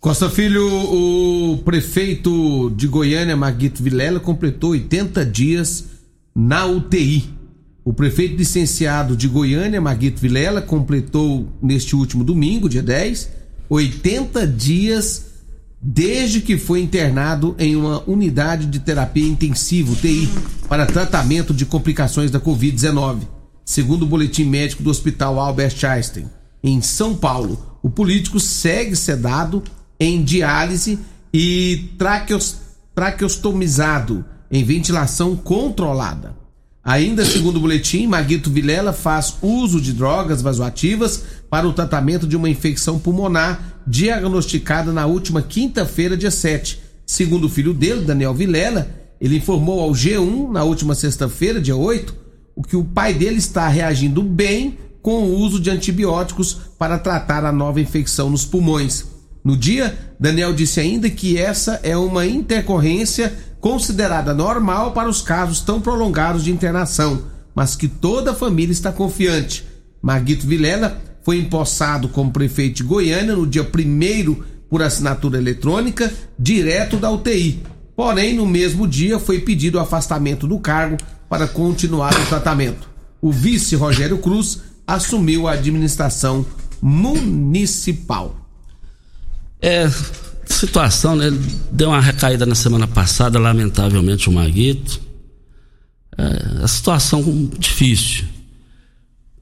[0.00, 5.84] Costa Filho, o prefeito de Goiânia, Maguito Vilela, completou 80 dias
[6.34, 7.39] na UTI.
[7.84, 13.30] O prefeito licenciado de Goiânia, Maguito Vilela, completou neste último domingo, dia 10,
[13.68, 15.30] 80 dias
[15.82, 20.28] desde que foi internado em uma unidade de terapia intensiva, UTI,
[20.68, 23.20] para tratamento de complicações da Covid-19.
[23.64, 26.26] Segundo o boletim médico do Hospital Albert Einstein,
[26.62, 29.62] em São Paulo, o político segue sedado
[29.98, 30.98] em diálise
[31.32, 32.56] e traqueos,
[32.94, 36.39] traqueostomizado em ventilação controlada.
[36.82, 42.36] Ainda segundo o boletim, Maguito Vilela faz uso de drogas vasoativas para o tratamento de
[42.36, 46.80] uma infecção pulmonar diagnosticada na última quinta-feira, dia 7.
[47.04, 48.88] Segundo o filho dele, Daniel Vilela,
[49.20, 52.14] ele informou ao G1 na última sexta-feira, dia 8,
[52.56, 57.44] o que o pai dele está reagindo bem com o uso de antibióticos para tratar
[57.44, 59.04] a nova infecção nos pulmões.
[59.44, 65.60] No dia, Daniel disse ainda que essa é uma intercorrência considerada normal para os casos
[65.60, 67.22] tão prolongados de internação,
[67.54, 69.66] mas que toda a família está confiante.
[70.00, 74.36] Maguito Vilela foi empossado como prefeito de Goiânia no dia 1
[74.68, 77.62] por assinatura eletrônica, direto da UTI.
[77.94, 80.96] Porém, no mesmo dia foi pedido o afastamento do cargo
[81.28, 82.88] para continuar o tratamento.
[83.20, 86.46] O vice Rogério Cruz assumiu a administração
[86.80, 88.34] municipal.
[89.60, 89.86] É,
[90.52, 91.30] situação, né?
[91.72, 95.00] Deu uma recaída na semana passada, lamentavelmente, o Maguito.
[96.16, 98.24] É, a situação difícil.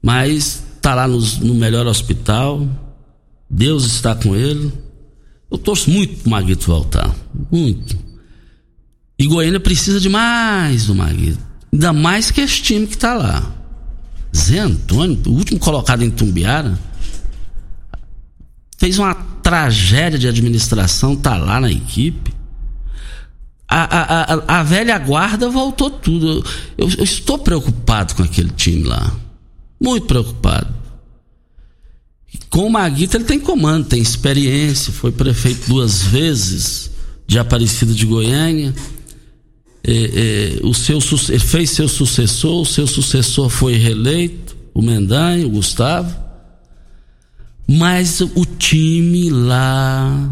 [0.01, 2.67] Mas tá lá no, no melhor hospital.
[3.49, 4.71] Deus está com ele.
[5.51, 7.13] Eu torço muito pro Maguito voltar.
[7.51, 7.97] Muito.
[9.17, 11.39] E Goiânia precisa de mais do Maguito.
[11.73, 13.55] Ainda mais que esse time que tá lá.
[14.35, 16.77] Zé Antônio, o último colocado em Tumbiara,
[18.79, 22.33] fez uma tragédia de administração, tá lá na equipe.
[23.67, 26.43] A, a, a, a velha guarda voltou tudo.
[26.77, 29.13] Eu, eu, estou preocupado com aquele time lá.
[29.79, 30.73] Muito preocupado.
[32.49, 36.91] Com o Maguito ele tem comando, tem experiência, foi prefeito duas vezes
[37.27, 38.73] de Aparecida de Goiânia.
[39.83, 45.49] É, é, o seu, fez seu sucessor, o seu sucessor foi reeleito, o Mendanha, o
[45.49, 46.28] Gustavo.
[47.71, 50.27] Mas o time lá,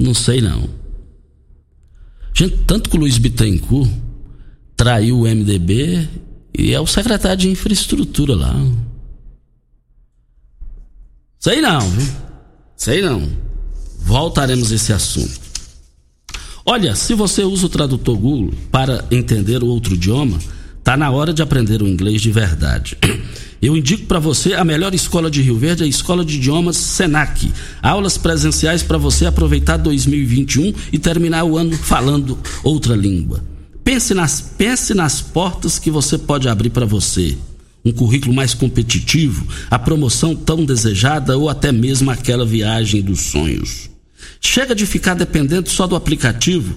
[0.00, 0.66] não sei não.
[2.34, 3.90] Gente, tanto que o Luiz Bittencourt
[4.74, 6.08] traiu o MDB
[6.58, 8.54] e é o secretário de infraestrutura lá.
[11.38, 12.14] Sei não, viu?
[12.74, 13.28] Sei não.
[14.00, 15.38] Voltaremos a esse assunto.
[16.64, 20.38] Olha, se você usa o tradutor Google para entender o outro idioma,
[20.86, 22.96] tá na hora de aprender o inglês de verdade.
[23.60, 27.52] Eu indico para você a melhor escola de Rio Verde, a Escola de Idiomas Senac.
[27.82, 33.42] Aulas presenciais para você aproveitar 2021 e terminar o ano falando outra língua.
[33.82, 37.36] Pense nas, pense nas portas que você pode abrir para você.
[37.84, 43.90] Um currículo mais competitivo, a promoção tão desejada ou até mesmo aquela viagem dos sonhos.
[44.40, 46.76] Chega de ficar dependendo só do aplicativo.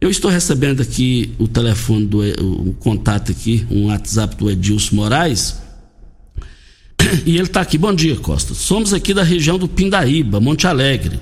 [0.00, 5.65] Eu estou recebendo aqui o telefone do o contato aqui, um WhatsApp do Edilson Moraes
[7.24, 7.78] e ele está aqui.
[7.78, 8.54] Bom dia, Costa.
[8.54, 11.20] Somos aqui da região do Pindaíba, Monte Alegre.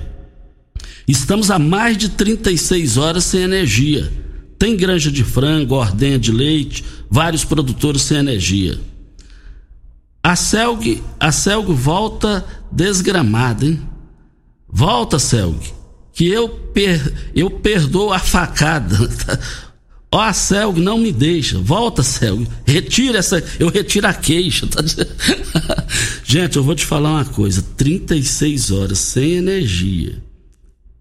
[1.07, 4.11] Estamos há mais de 36 horas sem energia.
[4.57, 8.79] Tem granja de frango, ordenha de leite, vários produtores sem energia.
[10.23, 13.79] A Celg, a Celg volta desgramada, hein?
[14.67, 15.59] Volta, Celg,
[16.13, 18.97] que eu, per, eu perdoo a facada.
[20.15, 21.59] Ó, a Celg não me deixa.
[21.59, 22.47] Volta, Celg.
[22.65, 23.43] Retira essa.
[23.59, 24.65] Eu retiro a queixa.
[24.65, 24.81] Tá
[26.23, 30.23] Gente, eu vou te falar uma coisa: 36 horas sem energia.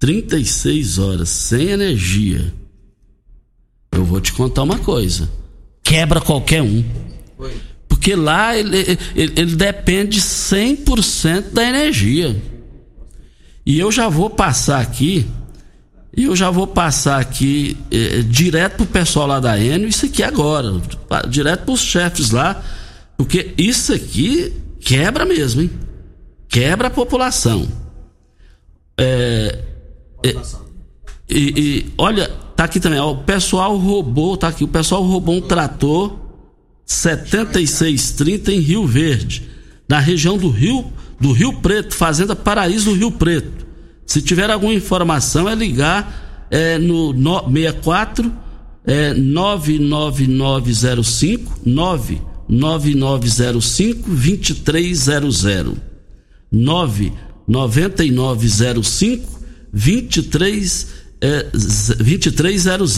[0.01, 2.53] 36 horas sem energia.
[3.93, 5.31] Eu vou te contar uma coisa.
[5.85, 6.83] Quebra qualquer um.
[7.87, 12.35] Porque lá ele, ele, ele depende 100% da energia.
[13.65, 15.25] E eu já vou passar aqui
[16.17, 20.23] e eu já vou passar aqui é, direto pro pessoal lá da Enio, isso aqui
[20.23, 20.81] agora,
[21.29, 22.63] direto pros chefes lá,
[23.17, 25.71] porque isso aqui quebra mesmo, hein?
[26.49, 27.67] Quebra a população.
[28.97, 29.59] É,
[30.25, 30.37] é,
[31.29, 35.37] e, e, olha, tá aqui também, ó, o pessoal roubou, tá aqui, o pessoal roubou
[35.37, 36.17] um trator
[36.87, 39.49] 7630 em Rio Verde,
[39.89, 43.64] na região do Rio, do Rio Preto, Fazenda Paraíso do Rio Preto.
[44.07, 48.33] Se tiver alguma informação, é ligar é, no, no 64
[48.85, 55.45] é, 99905 99905 2300
[56.53, 59.41] 99905
[59.73, 62.97] 23 é, 2300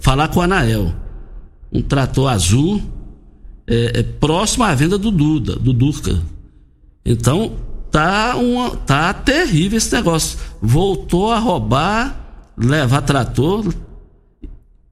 [0.00, 0.94] falar com o Anael.
[1.72, 2.80] Um trator azul
[3.66, 6.22] é, é, próximo à venda do Duda do Durca.
[7.04, 7.56] Então
[7.94, 10.36] tá, uma, tá terrível esse negócio.
[10.60, 12.16] Voltou a roubar,
[12.58, 13.72] levar trator.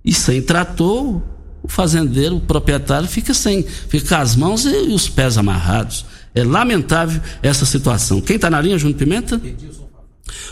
[0.04, 1.20] E sem trator,
[1.62, 3.64] o fazendeiro, o proprietário, fica sem.
[3.64, 6.06] Fica com as mãos e, e os pés amarrados.
[6.32, 8.20] É lamentável essa situação.
[8.20, 9.40] Quem está na linha, Júnior Pimenta?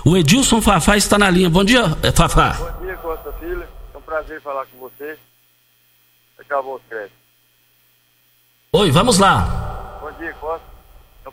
[0.05, 1.49] O Edilson Fafá está na linha.
[1.49, 2.55] Bom dia, eh, Fafá.
[2.55, 3.65] Bom dia, Costa Filho.
[3.95, 5.17] É um prazer falar com você.
[6.39, 7.15] Acabou o crédito.
[8.73, 9.99] Oi, vamos lá.
[10.01, 10.70] Bom dia, Costa.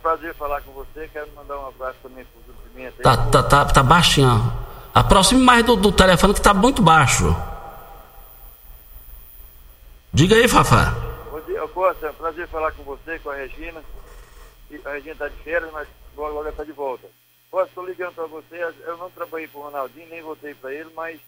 [0.08, 1.10] Prazer falar com você.
[1.12, 3.04] Quero mandar um abraço também para Júlio Pimenta.
[3.04, 4.54] Tá, tá, tá, tá baixinho.
[4.96, 7.26] Aproxime mais do, do telefone que tá muito baixo.
[10.14, 10.94] Diga aí, Fafá.
[11.30, 12.08] Bom dia, Costa.
[12.08, 13.84] É um prazer falar com você, com a Regina.
[14.86, 17.06] A Regina está de férias, mas logo, logo está de volta.
[17.52, 18.64] Costa, estou ligando para você.
[18.86, 21.20] Eu não trabalhei para o Ronaldinho, nem votei para ele, mas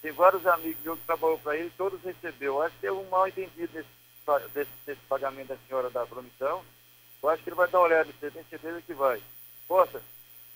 [0.00, 2.62] tem vários amigos meus que trabalhou para ele, todos recebeu.
[2.62, 6.62] Acho que teve um mal entendido nesse, desse, desse pagamento da senhora da promissão.
[7.22, 9.20] Eu acho que ele vai dar uma olhada, você tem certeza que vai.
[9.68, 10.00] Costa,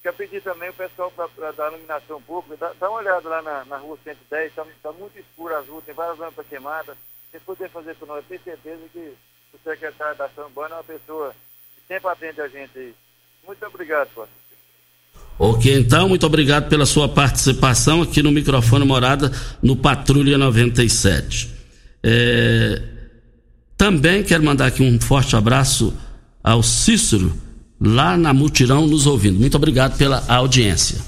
[0.02, 3.64] quero pedir também o pessoal para dar iluminação pública, dá, dá, uma olhada lá na,
[3.64, 6.96] na rua 110, está tá muito escuro as ruas, tem várias lâmpadas queimadas.
[7.30, 9.14] Se puder fazer por nós, eu tenho certeza que
[9.52, 11.34] o secretário da urbana é uma pessoa
[11.74, 12.94] que sempre atende a gente aí.
[13.46, 14.44] Muito obrigado, Costa.
[15.38, 21.52] Ok, então, muito obrigado pela sua participação aqui no microfone Morada no Patrulha 97.
[22.02, 22.82] É,
[23.76, 25.96] também quero mandar aqui um forte abraço
[26.44, 27.32] ao Cícero,
[27.80, 29.40] lá na Mutirão, nos ouvindo.
[29.40, 30.98] Muito obrigado pela audiência.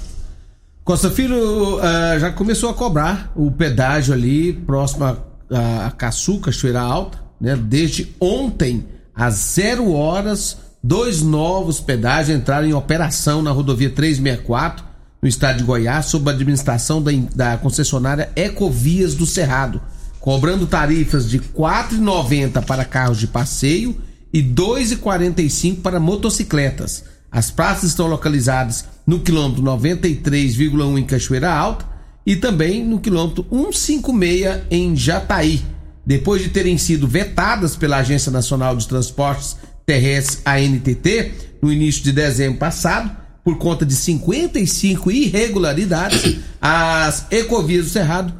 [0.83, 6.81] Costa Filho uh, já começou a cobrar o pedágio ali próximo a, a Caçuca, Cachoeira
[6.81, 7.55] Alta, né?
[7.55, 8.85] Desde ontem,
[9.15, 10.57] às zero horas
[10.87, 14.85] Dois novos pedágios entraram em operação na rodovia 364,
[15.21, 19.81] no estado de Goiás, sob a administração da, da concessionária Ecovias do Cerrado,
[20.19, 23.97] cobrando tarifas de R$ 4,90 para carros de passeio
[24.33, 27.03] e R$ 2,45 para motocicletas.
[27.31, 31.85] As praças estão localizadas no quilômetro 93,1 em Cachoeira Alta
[32.25, 35.61] e também no quilômetro 156 em Jataí.
[36.05, 42.11] Depois de terem sido vetadas pela Agência Nacional de Transportes terrestre ANTT no início de
[42.11, 43.09] dezembro passado,
[43.41, 48.33] por conta de 55 irregularidades, as Ecovias do Cerrado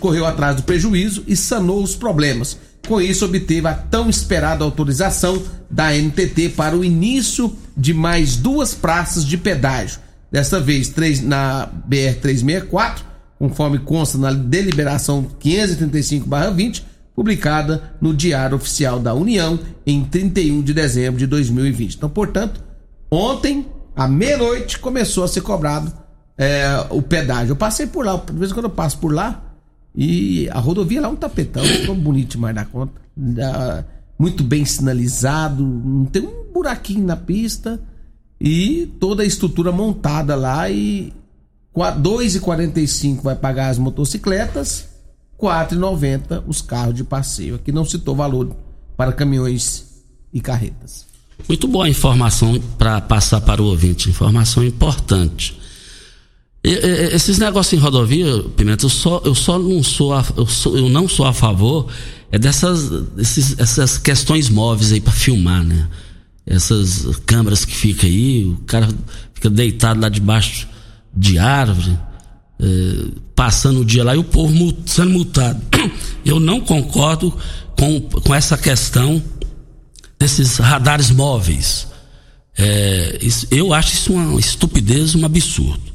[0.00, 2.56] correu atrás do prejuízo e sanou os problemas.
[2.86, 8.74] Com isso, obteve a tão esperada autorização da ANTT para o início de mais duas
[8.74, 10.00] praças de pedágio.
[10.30, 13.00] Desta vez, três, na BR-364,
[13.38, 16.82] conforme consta na deliberação 535-20,
[17.14, 21.94] publicada no Diário Oficial da União em 31 de dezembro de 2020.
[21.94, 22.62] Então, portanto,
[23.10, 25.92] ontem, à meia-noite, começou a ser cobrado
[26.38, 27.52] é, o pedágio.
[27.52, 29.51] Eu passei por lá, de vez em quando eu passo por lá,
[29.94, 33.00] e a rodovia lá é um tapetão, ficou bonito demais da conta.
[34.18, 37.80] muito bem sinalizado, não tem um buraquinho na pista
[38.40, 41.12] e toda a estrutura montada lá e
[41.74, 44.92] 2,45 vai pagar as motocicletas
[45.42, 47.56] 4,90 os carros de passeio.
[47.56, 48.54] Aqui não citou valor
[48.96, 51.04] para caminhões e carretas.
[51.48, 55.60] Muito boa informação para passar para o ouvinte, informação importante.
[56.64, 60.88] Esses negócios em rodovia, Pimenta, eu só, eu só não sou a, eu, sou, eu
[60.88, 61.88] não sou a favor
[62.30, 65.88] é dessas esses, essas questões móveis aí para filmar, né?
[66.46, 68.88] Essas câmeras que fica aí, o cara
[69.34, 70.66] fica deitado lá debaixo
[71.14, 71.98] de árvore
[72.60, 74.54] eh, passando o dia lá e o povo
[74.86, 75.60] sendo multado.
[76.24, 77.36] Eu não concordo
[77.76, 79.22] com, com essa questão
[80.18, 81.88] desses radares móveis.
[82.56, 85.91] É, isso, eu acho isso uma estupidez, um absurdo.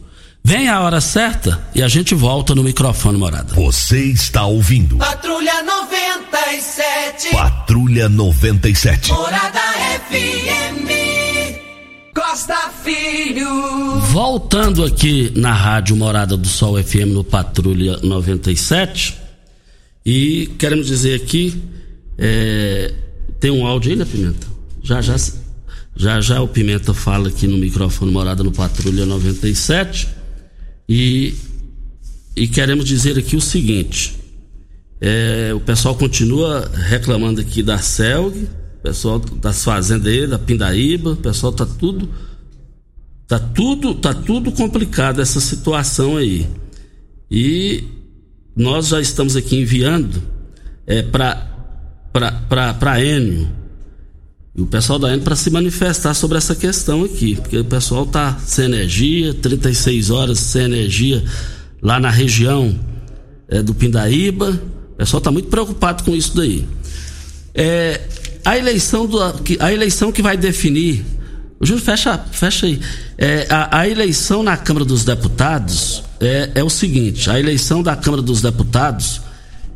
[0.47, 3.53] Vem a hora certa e a gente volta no microfone, morada.
[3.53, 4.95] Você está ouvindo.
[4.95, 7.31] Patrulha 97.
[7.31, 9.11] Patrulha 97.
[9.11, 9.59] Morada
[10.09, 10.87] FM.
[12.15, 13.99] Costa Filho.
[13.99, 19.17] Voltando aqui na Rádio Morada do Sol FM no Patrulha 97.
[20.05, 21.61] E queremos dizer aqui.
[22.17, 22.93] É,
[23.37, 24.47] tem um áudio aí, né, Pimenta?
[24.81, 25.17] Já já,
[25.93, 30.15] já já o Pimenta fala aqui no microfone Morada no Patrulha 97.
[30.87, 31.33] E,
[32.35, 34.15] e queremos dizer aqui o seguinte.
[34.99, 38.47] É, o pessoal continua reclamando aqui da CELG
[38.87, 42.09] pessoal das fazendas aí, da Pindaíba, o pessoal tá tudo
[43.27, 46.47] tá tudo tá tudo complicado essa situação aí.
[47.29, 47.83] E
[48.55, 50.23] nós já estamos aqui enviando
[50.85, 53.49] é para Enio
[54.57, 58.07] e o pessoal da Enio para se manifestar sobre essa questão aqui, porque o pessoal
[58.07, 61.23] tá sem energia, 36 horas sem energia
[61.79, 62.77] lá na região
[63.47, 64.59] é, do Pindaíba.
[64.93, 66.67] O pessoal tá muito preocupado com isso daí.
[67.53, 68.01] É,
[68.43, 69.19] a eleição, do,
[69.59, 71.05] a eleição que vai definir.
[71.59, 72.79] O Júlio, fecha, fecha aí.
[73.15, 77.95] É, a, a, eleição na Câmara dos Deputados é, é, o seguinte: a eleição da
[77.95, 79.21] Câmara dos Deputados,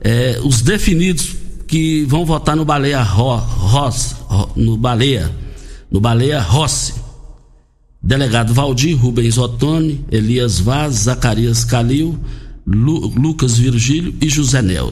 [0.04, 1.36] é, os definidos
[1.68, 4.16] que vão votar no Baleia Ro, Ros,
[4.56, 5.32] no Baleia,
[5.90, 6.94] no Baleia Rossi.
[8.04, 12.20] Delegado Valdir, Rubens Ottoni, Elias Vaz, Zacarias Calil,
[12.66, 14.92] Lu, Lucas Virgílio e José Nel.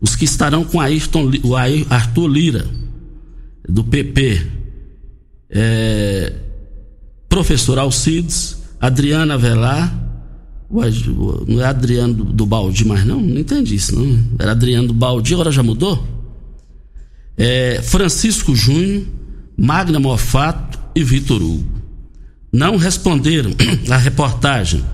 [0.00, 2.66] Os que estarão com Ayrton, o Arthur Lira,
[3.68, 4.44] do PP,
[5.48, 6.32] é,
[7.28, 10.02] professor Alcides, Adriana Velar,
[11.46, 13.20] não é Adriano do, Baldi mais não?
[13.20, 14.18] Não entendi isso não.
[14.38, 16.02] Era Adriano do Baldi, agora já mudou?
[17.36, 19.04] É, Francisco Júnior,
[19.56, 21.82] Magna Mofato e Vitor Hugo.
[22.52, 23.50] Não responderam
[23.90, 24.84] à reportagem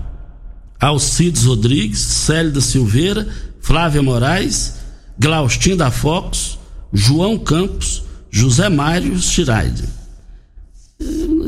[0.79, 3.27] Alcides Rodrigues, Célida Silveira,
[3.59, 4.75] Flávia Moraes,
[5.19, 6.57] Glaustin da Fox,
[6.93, 9.83] João Campos, José Mário Schiraide.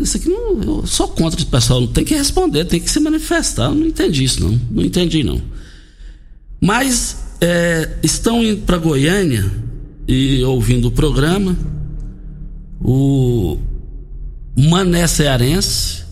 [0.02, 0.62] Isso aqui não.
[0.62, 3.66] Eu sou contra esse pessoal, não tem que responder, tem que se manifestar.
[3.66, 4.60] Eu não entendi isso, não.
[4.70, 5.42] Não entendi, não.
[6.60, 9.50] Mas é, estão indo para Goiânia
[10.08, 11.56] e ouvindo o programa.
[12.84, 13.58] O
[14.58, 16.04] Mané Cearense,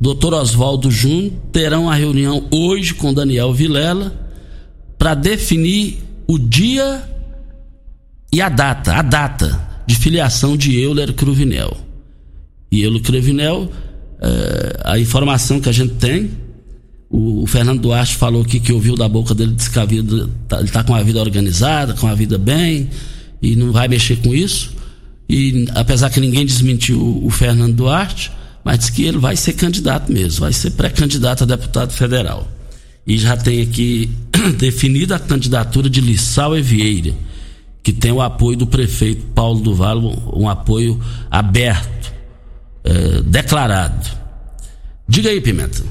[0.00, 0.34] Dr.
[0.34, 4.12] Oswaldo Júnior, terão a reunião hoje com Daniel Vilela
[4.98, 7.08] para definir o dia
[8.32, 11.76] e a data, a data de filiação de Euler Cruvinel.
[12.72, 13.70] E Euler Cruvinel,
[14.20, 16.30] é, a informação que a gente tem,
[17.10, 20.56] o, Fernando Duarte falou aqui que ouviu da boca dele, disse que a vida, tá,
[20.58, 22.88] ele está com a vida organizada, com a vida bem,
[23.52, 24.72] e não vai mexer com isso.
[25.28, 28.30] E apesar que ninguém desmentiu o, Fernando Duarte,
[28.62, 32.48] mas disse que ele vai ser candidato mesmo, vai ser pré-candidato a deputado federal.
[33.06, 34.10] E já tem aqui
[34.58, 37.14] definida a candidatura de Lissau Evieira
[37.84, 40.00] que tem o apoio do prefeito Paulo do Vale,
[40.32, 40.98] um apoio
[41.30, 42.14] aberto,
[42.82, 44.08] é, declarado.
[45.06, 45.84] Diga aí, Pimenta.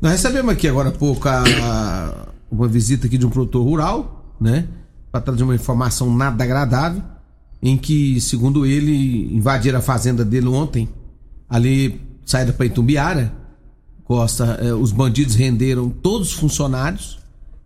[0.00, 4.68] Nós recebemos aqui agora há pouco a, uma visita aqui de um produtor rural, né?
[5.10, 7.02] Para trazer uma informação nada agradável,
[7.62, 10.88] em que, segundo ele, invadiram a fazenda dele ontem,
[11.48, 13.32] ali saída para Itumbiara,
[14.04, 17.18] Costa, eh, os bandidos renderam todos os funcionários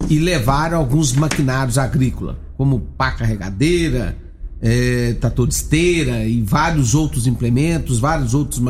[0.08, 4.16] e levaram alguns maquinários agrícolas como pá carregadeira,
[4.60, 8.62] é, trator de esteira e vários outros implementos, vários outros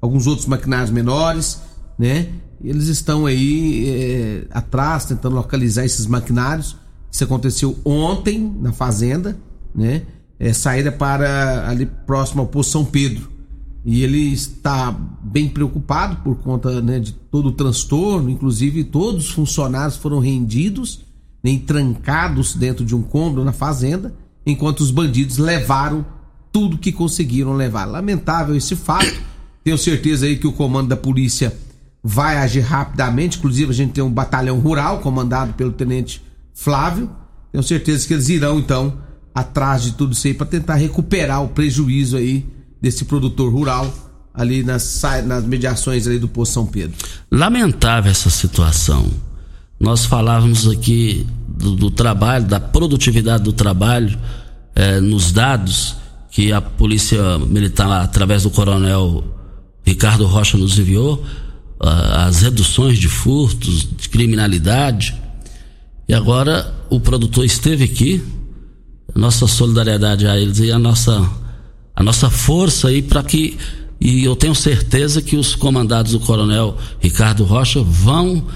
[0.00, 1.60] alguns outros maquinários menores,
[1.98, 2.28] né?
[2.64, 6.74] Eles estão aí é, atrás tentando localizar esses maquinários.
[7.10, 9.38] Isso aconteceu ontem na fazenda,
[9.74, 10.02] né?
[10.38, 13.28] É, saída para ali próximo ao Poço São Pedro.
[13.84, 19.30] E ele está bem preocupado por conta né, de todo o transtorno, inclusive todos os
[19.30, 21.04] funcionários foram rendidos
[21.42, 26.04] nem trancados dentro de um cômodo na fazenda, enquanto os bandidos levaram
[26.52, 27.84] tudo que conseguiram levar.
[27.84, 29.20] Lamentável esse fato.
[29.62, 31.56] Tenho certeza aí que o comando da polícia
[32.02, 33.38] vai agir rapidamente.
[33.38, 36.22] Inclusive, a gente tem um batalhão rural comandado pelo tenente
[36.58, 37.10] Flávio.
[37.52, 38.98] Tenho certeza que eles irão, então,
[39.34, 42.46] atrás de tudo isso aí para tentar recuperar o prejuízo aí
[42.80, 43.92] desse produtor rural
[44.34, 46.96] ali nas, nas mediações ali do Poço São Pedro.
[47.30, 49.10] Lamentável essa situação
[49.78, 54.18] nós falávamos aqui do, do trabalho, da produtividade do trabalho,
[54.74, 55.96] eh, nos dados
[56.30, 59.22] que a Polícia Militar, através do Coronel
[59.84, 61.24] Ricardo Rocha, nos enviou,
[61.80, 65.14] as reduções de furtos, de criminalidade.
[66.08, 68.22] E agora o produtor esteve aqui,
[69.14, 71.28] nossa solidariedade a eles e a nossa,
[71.94, 73.58] a nossa força aí para que.
[74.00, 78.46] E eu tenho certeza que os comandados do Coronel Ricardo Rocha vão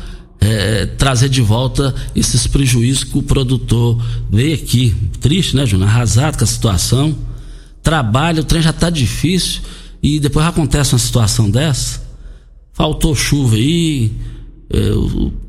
[0.41, 4.95] é, trazer de volta esses prejuízos que o produtor veio aqui.
[5.21, 5.91] Triste, né, Júnior?
[5.91, 7.15] Arrasado com a situação.
[7.83, 9.61] Trabalha, o trem já está difícil
[10.03, 12.03] e depois acontece uma situação dessa.
[12.73, 14.13] Faltou chuva aí,
[14.71, 14.79] é,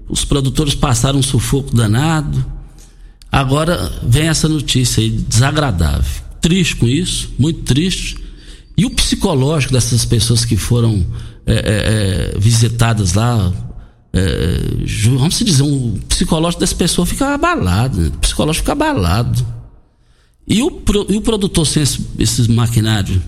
[0.09, 2.45] os produtores passaram um sufoco danado.
[3.31, 6.23] Agora vem essa notícia aí desagradável.
[6.41, 8.17] Triste com isso, muito triste.
[8.77, 11.05] E o psicológico dessas pessoas que foram
[11.45, 13.51] é, é, é visitadas lá,
[14.13, 14.59] é,
[15.17, 18.11] vamos dizer, um psicológico dessa pessoa fica abalado, né?
[18.13, 19.45] o psicológico fica abalado.
[20.47, 23.19] E o, e o produtor sem esse, esses maquinários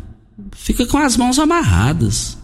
[0.56, 2.38] fica com as mãos amarradas.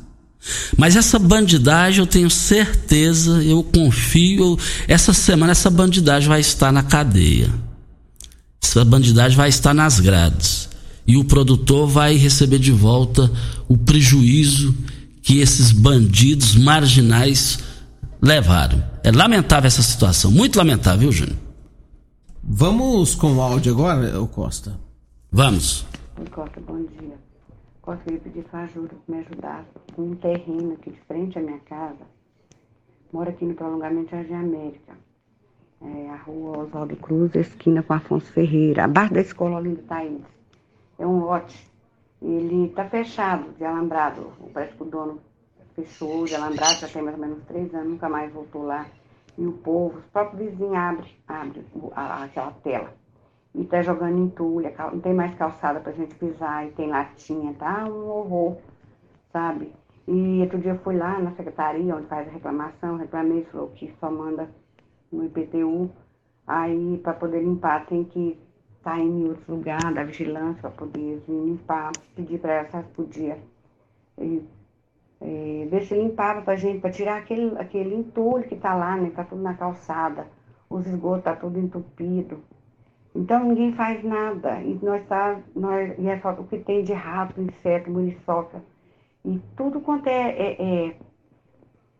[0.77, 6.83] Mas essa bandidagem eu tenho certeza, eu confio, essa semana essa bandidagem vai estar na
[6.83, 7.49] cadeia.
[8.61, 10.69] Essa bandidagem vai estar nas grades.
[11.05, 13.31] E o produtor vai receber de volta
[13.67, 14.75] o prejuízo
[15.21, 17.59] que esses bandidos marginais
[18.21, 18.83] levaram.
[19.03, 21.37] É lamentável essa situação, muito lamentável, viu, Júnior?
[22.43, 24.79] Vamos com o áudio agora, Costa?
[25.31, 25.85] Vamos.
[26.17, 27.20] Oi, Costa, bom dia.
[27.81, 29.65] Costa, eu ia pedir para ajuda para me ajudar
[29.95, 32.05] com um terreno aqui de frente à minha casa.
[33.11, 34.93] Moro aqui no prolongamento Jardim América.
[35.81, 40.21] É a rua Oswaldo Cruz, esquina com Afonso Ferreira, abaixo da escola Olinda Thaís.
[40.99, 41.67] É um lote
[42.21, 44.31] Ele está fechado, de alambrado.
[44.53, 45.19] Parece que o dono
[45.75, 48.85] fechou de alambrado, já tem mais ou menos três anos, nunca mais voltou lá.
[49.35, 52.93] E o povo, os próprios vizinhos abrem abre aquela tela.
[53.53, 57.85] E tá jogando entulho, não tem mais calçada pra gente pisar, e tem latinha, tá
[57.85, 58.57] um horror,
[59.31, 59.73] sabe?
[60.07, 63.93] E outro dia eu fui lá na secretaria, onde faz a reclamação, reclamei, falou que
[63.99, 64.49] só manda
[65.11, 65.89] no IPTU.
[66.47, 68.39] Aí, para poder limpar, tem que
[68.77, 71.91] estar tá em outro lugar da vigilância para poder limpar.
[72.15, 73.37] Pedi para ela se podia
[74.17, 74.43] e,
[75.21, 79.11] e, ver se limpava para gente, para tirar aquele, aquele entulho que está lá, né?
[79.11, 80.27] Tá tudo na calçada,
[80.69, 82.43] os esgotos tá tudo entupido.
[83.15, 84.61] Então ninguém faz nada.
[84.61, 88.63] E nós tá, nós, e é só o que tem de rato, inseto, muriçoca.
[89.25, 90.95] E tudo quanto é, é, é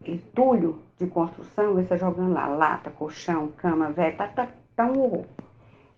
[0.06, 5.26] entulho de construção, você jogando lá, lata, colchão, cama, velho, tá, tá, tá um horror.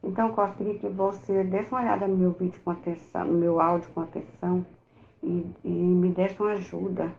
[0.03, 3.61] Então, eu gostaria que você desse uma olhada no meu vídeo com atenção, no meu
[3.61, 4.66] áudio com atenção
[5.22, 7.11] e, e me desse uma ajuda.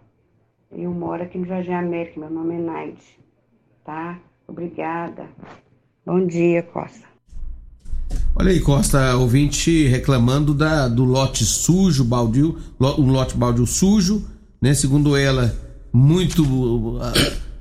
[0.71, 3.19] Eu moro aqui no Jardim América, meu nome é Naide,
[3.85, 4.19] tá?
[4.47, 5.27] Obrigada.
[6.05, 7.14] Bom dia, Costa.
[8.37, 14.25] Olha aí, Costa, ouvinte reclamando da, do lote sujo, baldio, um lote baldio sujo,
[14.61, 14.75] né?
[14.75, 15.57] Segundo ela,
[15.93, 16.45] muito,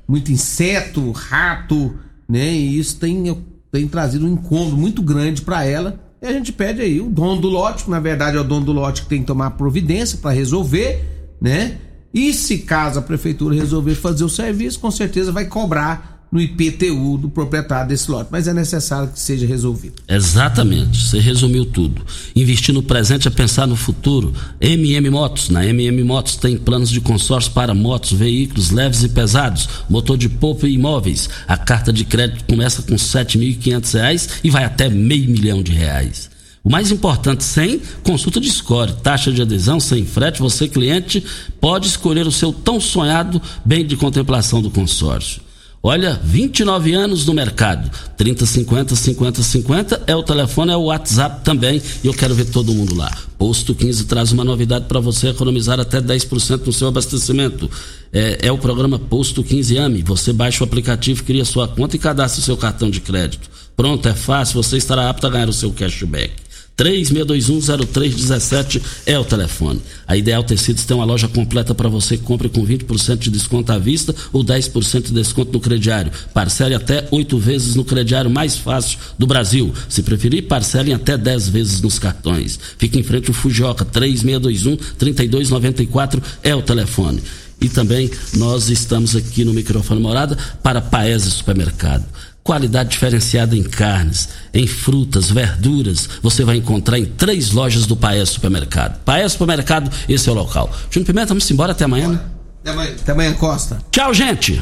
[0.08, 1.94] muito inseto, rato,
[2.28, 2.52] né?
[2.52, 3.38] E isso tem,
[3.72, 6.00] tem trazido um incômodo muito grande para ela.
[6.20, 8.72] E a gente pede aí o dono do lote, na verdade é o dono do
[8.72, 11.78] lote que tem que tomar providência para resolver, né?
[12.12, 17.20] E se caso a prefeitura resolver fazer o serviço, com certeza vai cobrar no IPTU
[17.20, 20.02] do proprietário desse lote, mas é necessário que seja resolvido.
[20.08, 22.04] Exatamente, você resumiu tudo.
[22.36, 24.34] Investir no presente é pensar no futuro.
[24.60, 29.70] MM Motos, na MM Motos tem planos de consórcio para motos, veículos leves e pesados,
[29.88, 31.30] motor de polpa e imóveis.
[31.48, 36.32] A carta de crédito começa com R$ 7.500 e vai até meio milhão de reais.
[36.64, 41.24] O mais importante, sem consulta de score, taxa de adesão, sem frete, você cliente
[41.62, 45.53] pode escolher o seu tão sonhado bem de contemplação do consórcio.
[45.86, 47.92] Olha, 29 anos no mercado.
[48.16, 51.82] 3050 5050 é o telefone, é o WhatsApp também.
[52.02, 53.12] E eu quero ver todo mundo lá.
[53.38, 57.70] Posto 15 traz uma novidade para você economizar até 10% no seu abastecimento.
[58.14, 60.04] É, é, o programa Posto 15 AME.
[60.04, 63.50] Você baixa o aplicativo, cria sua conta e cadastra o seu cartão de crédito.
[63.76, 66.32] Pronto, é fácil, você estará apto a ganhar o seu cashback.
[66.78, 69.82] 36210317 é o telefone.
[70.08, 72.18] A Ideal Tecidos tem uma loja completa para você.
[72.18, 76.12] Compre com 20% de desconto à vista ou 10% de desconto no crediário.
[76.34, 79.74] Parcele até oito vezes no crediário mais fácil do Brasil.
[79.88, 82.58] Se preferir, parcelem até 10 vezes nos cartões.
[82.78, 87.22] Fique em frente ao Fujioka 3621-3294 é o telefone.
[87.62, 92.04] E também nós estamos aqui no microfone morada para Paese Supermercado
[92.44, 98.30] Qualidade diferenciada em carnes, em frutas, verduras, você vai encontrar em três lojas do Paes
[98.30, 99.00] Supermercado.
[99.06, 100.70] Paes Supermercado, esse é o local.
[100.92, 102.10] Júnior Pimenta, vamos embora até amanhã.
[102.10, 102.20] Né?
[102.62, 103.80] Até amanhã, até amanhã Costa.
[103.90, 104.62] Tchau, gente.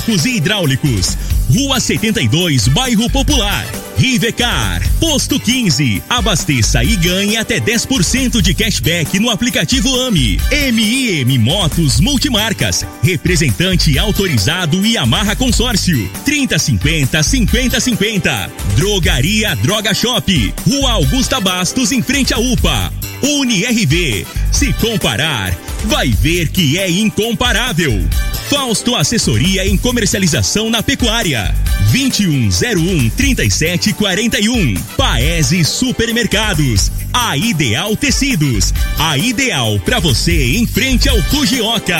[0.00, 1.18] elétricos e hidráulicos.
[1.52, 3.66] Rua 72, Bairro Popular.
[3.96, 6.02] Rivecar, posto 15.
[6.08, 10.40] Abasteça e ganhe até 10% de cashback no aplicativo AMI.
[10.72, 12.86] MIM Motos Multimarcas.
[13.02, 16.10] Representante autorizado e amarra consórcio.
[16.24, 18.50] 3050 5050.
[18.76, 20.54] Drogaria Droga Shop.
[20.66, 22.92] Rua Augusta Bastos, em frente à UPA.
[23.22, 24.26] UniRV.
[24.50, 25.54] Se comparar,
[25.84, 28.08] vai ver que é incomparável.
[28.48, 31.54] Fausto Assessoria em Comercialização na Pecuária.
[31.92, 34.74] 2101 3741.
[34.96, 36.90] Paese Supermercados.
[37.12, 38.72] A Ideal Tecidos.
[38.98, 41.98] A ideal para você em frente ao Fujioka.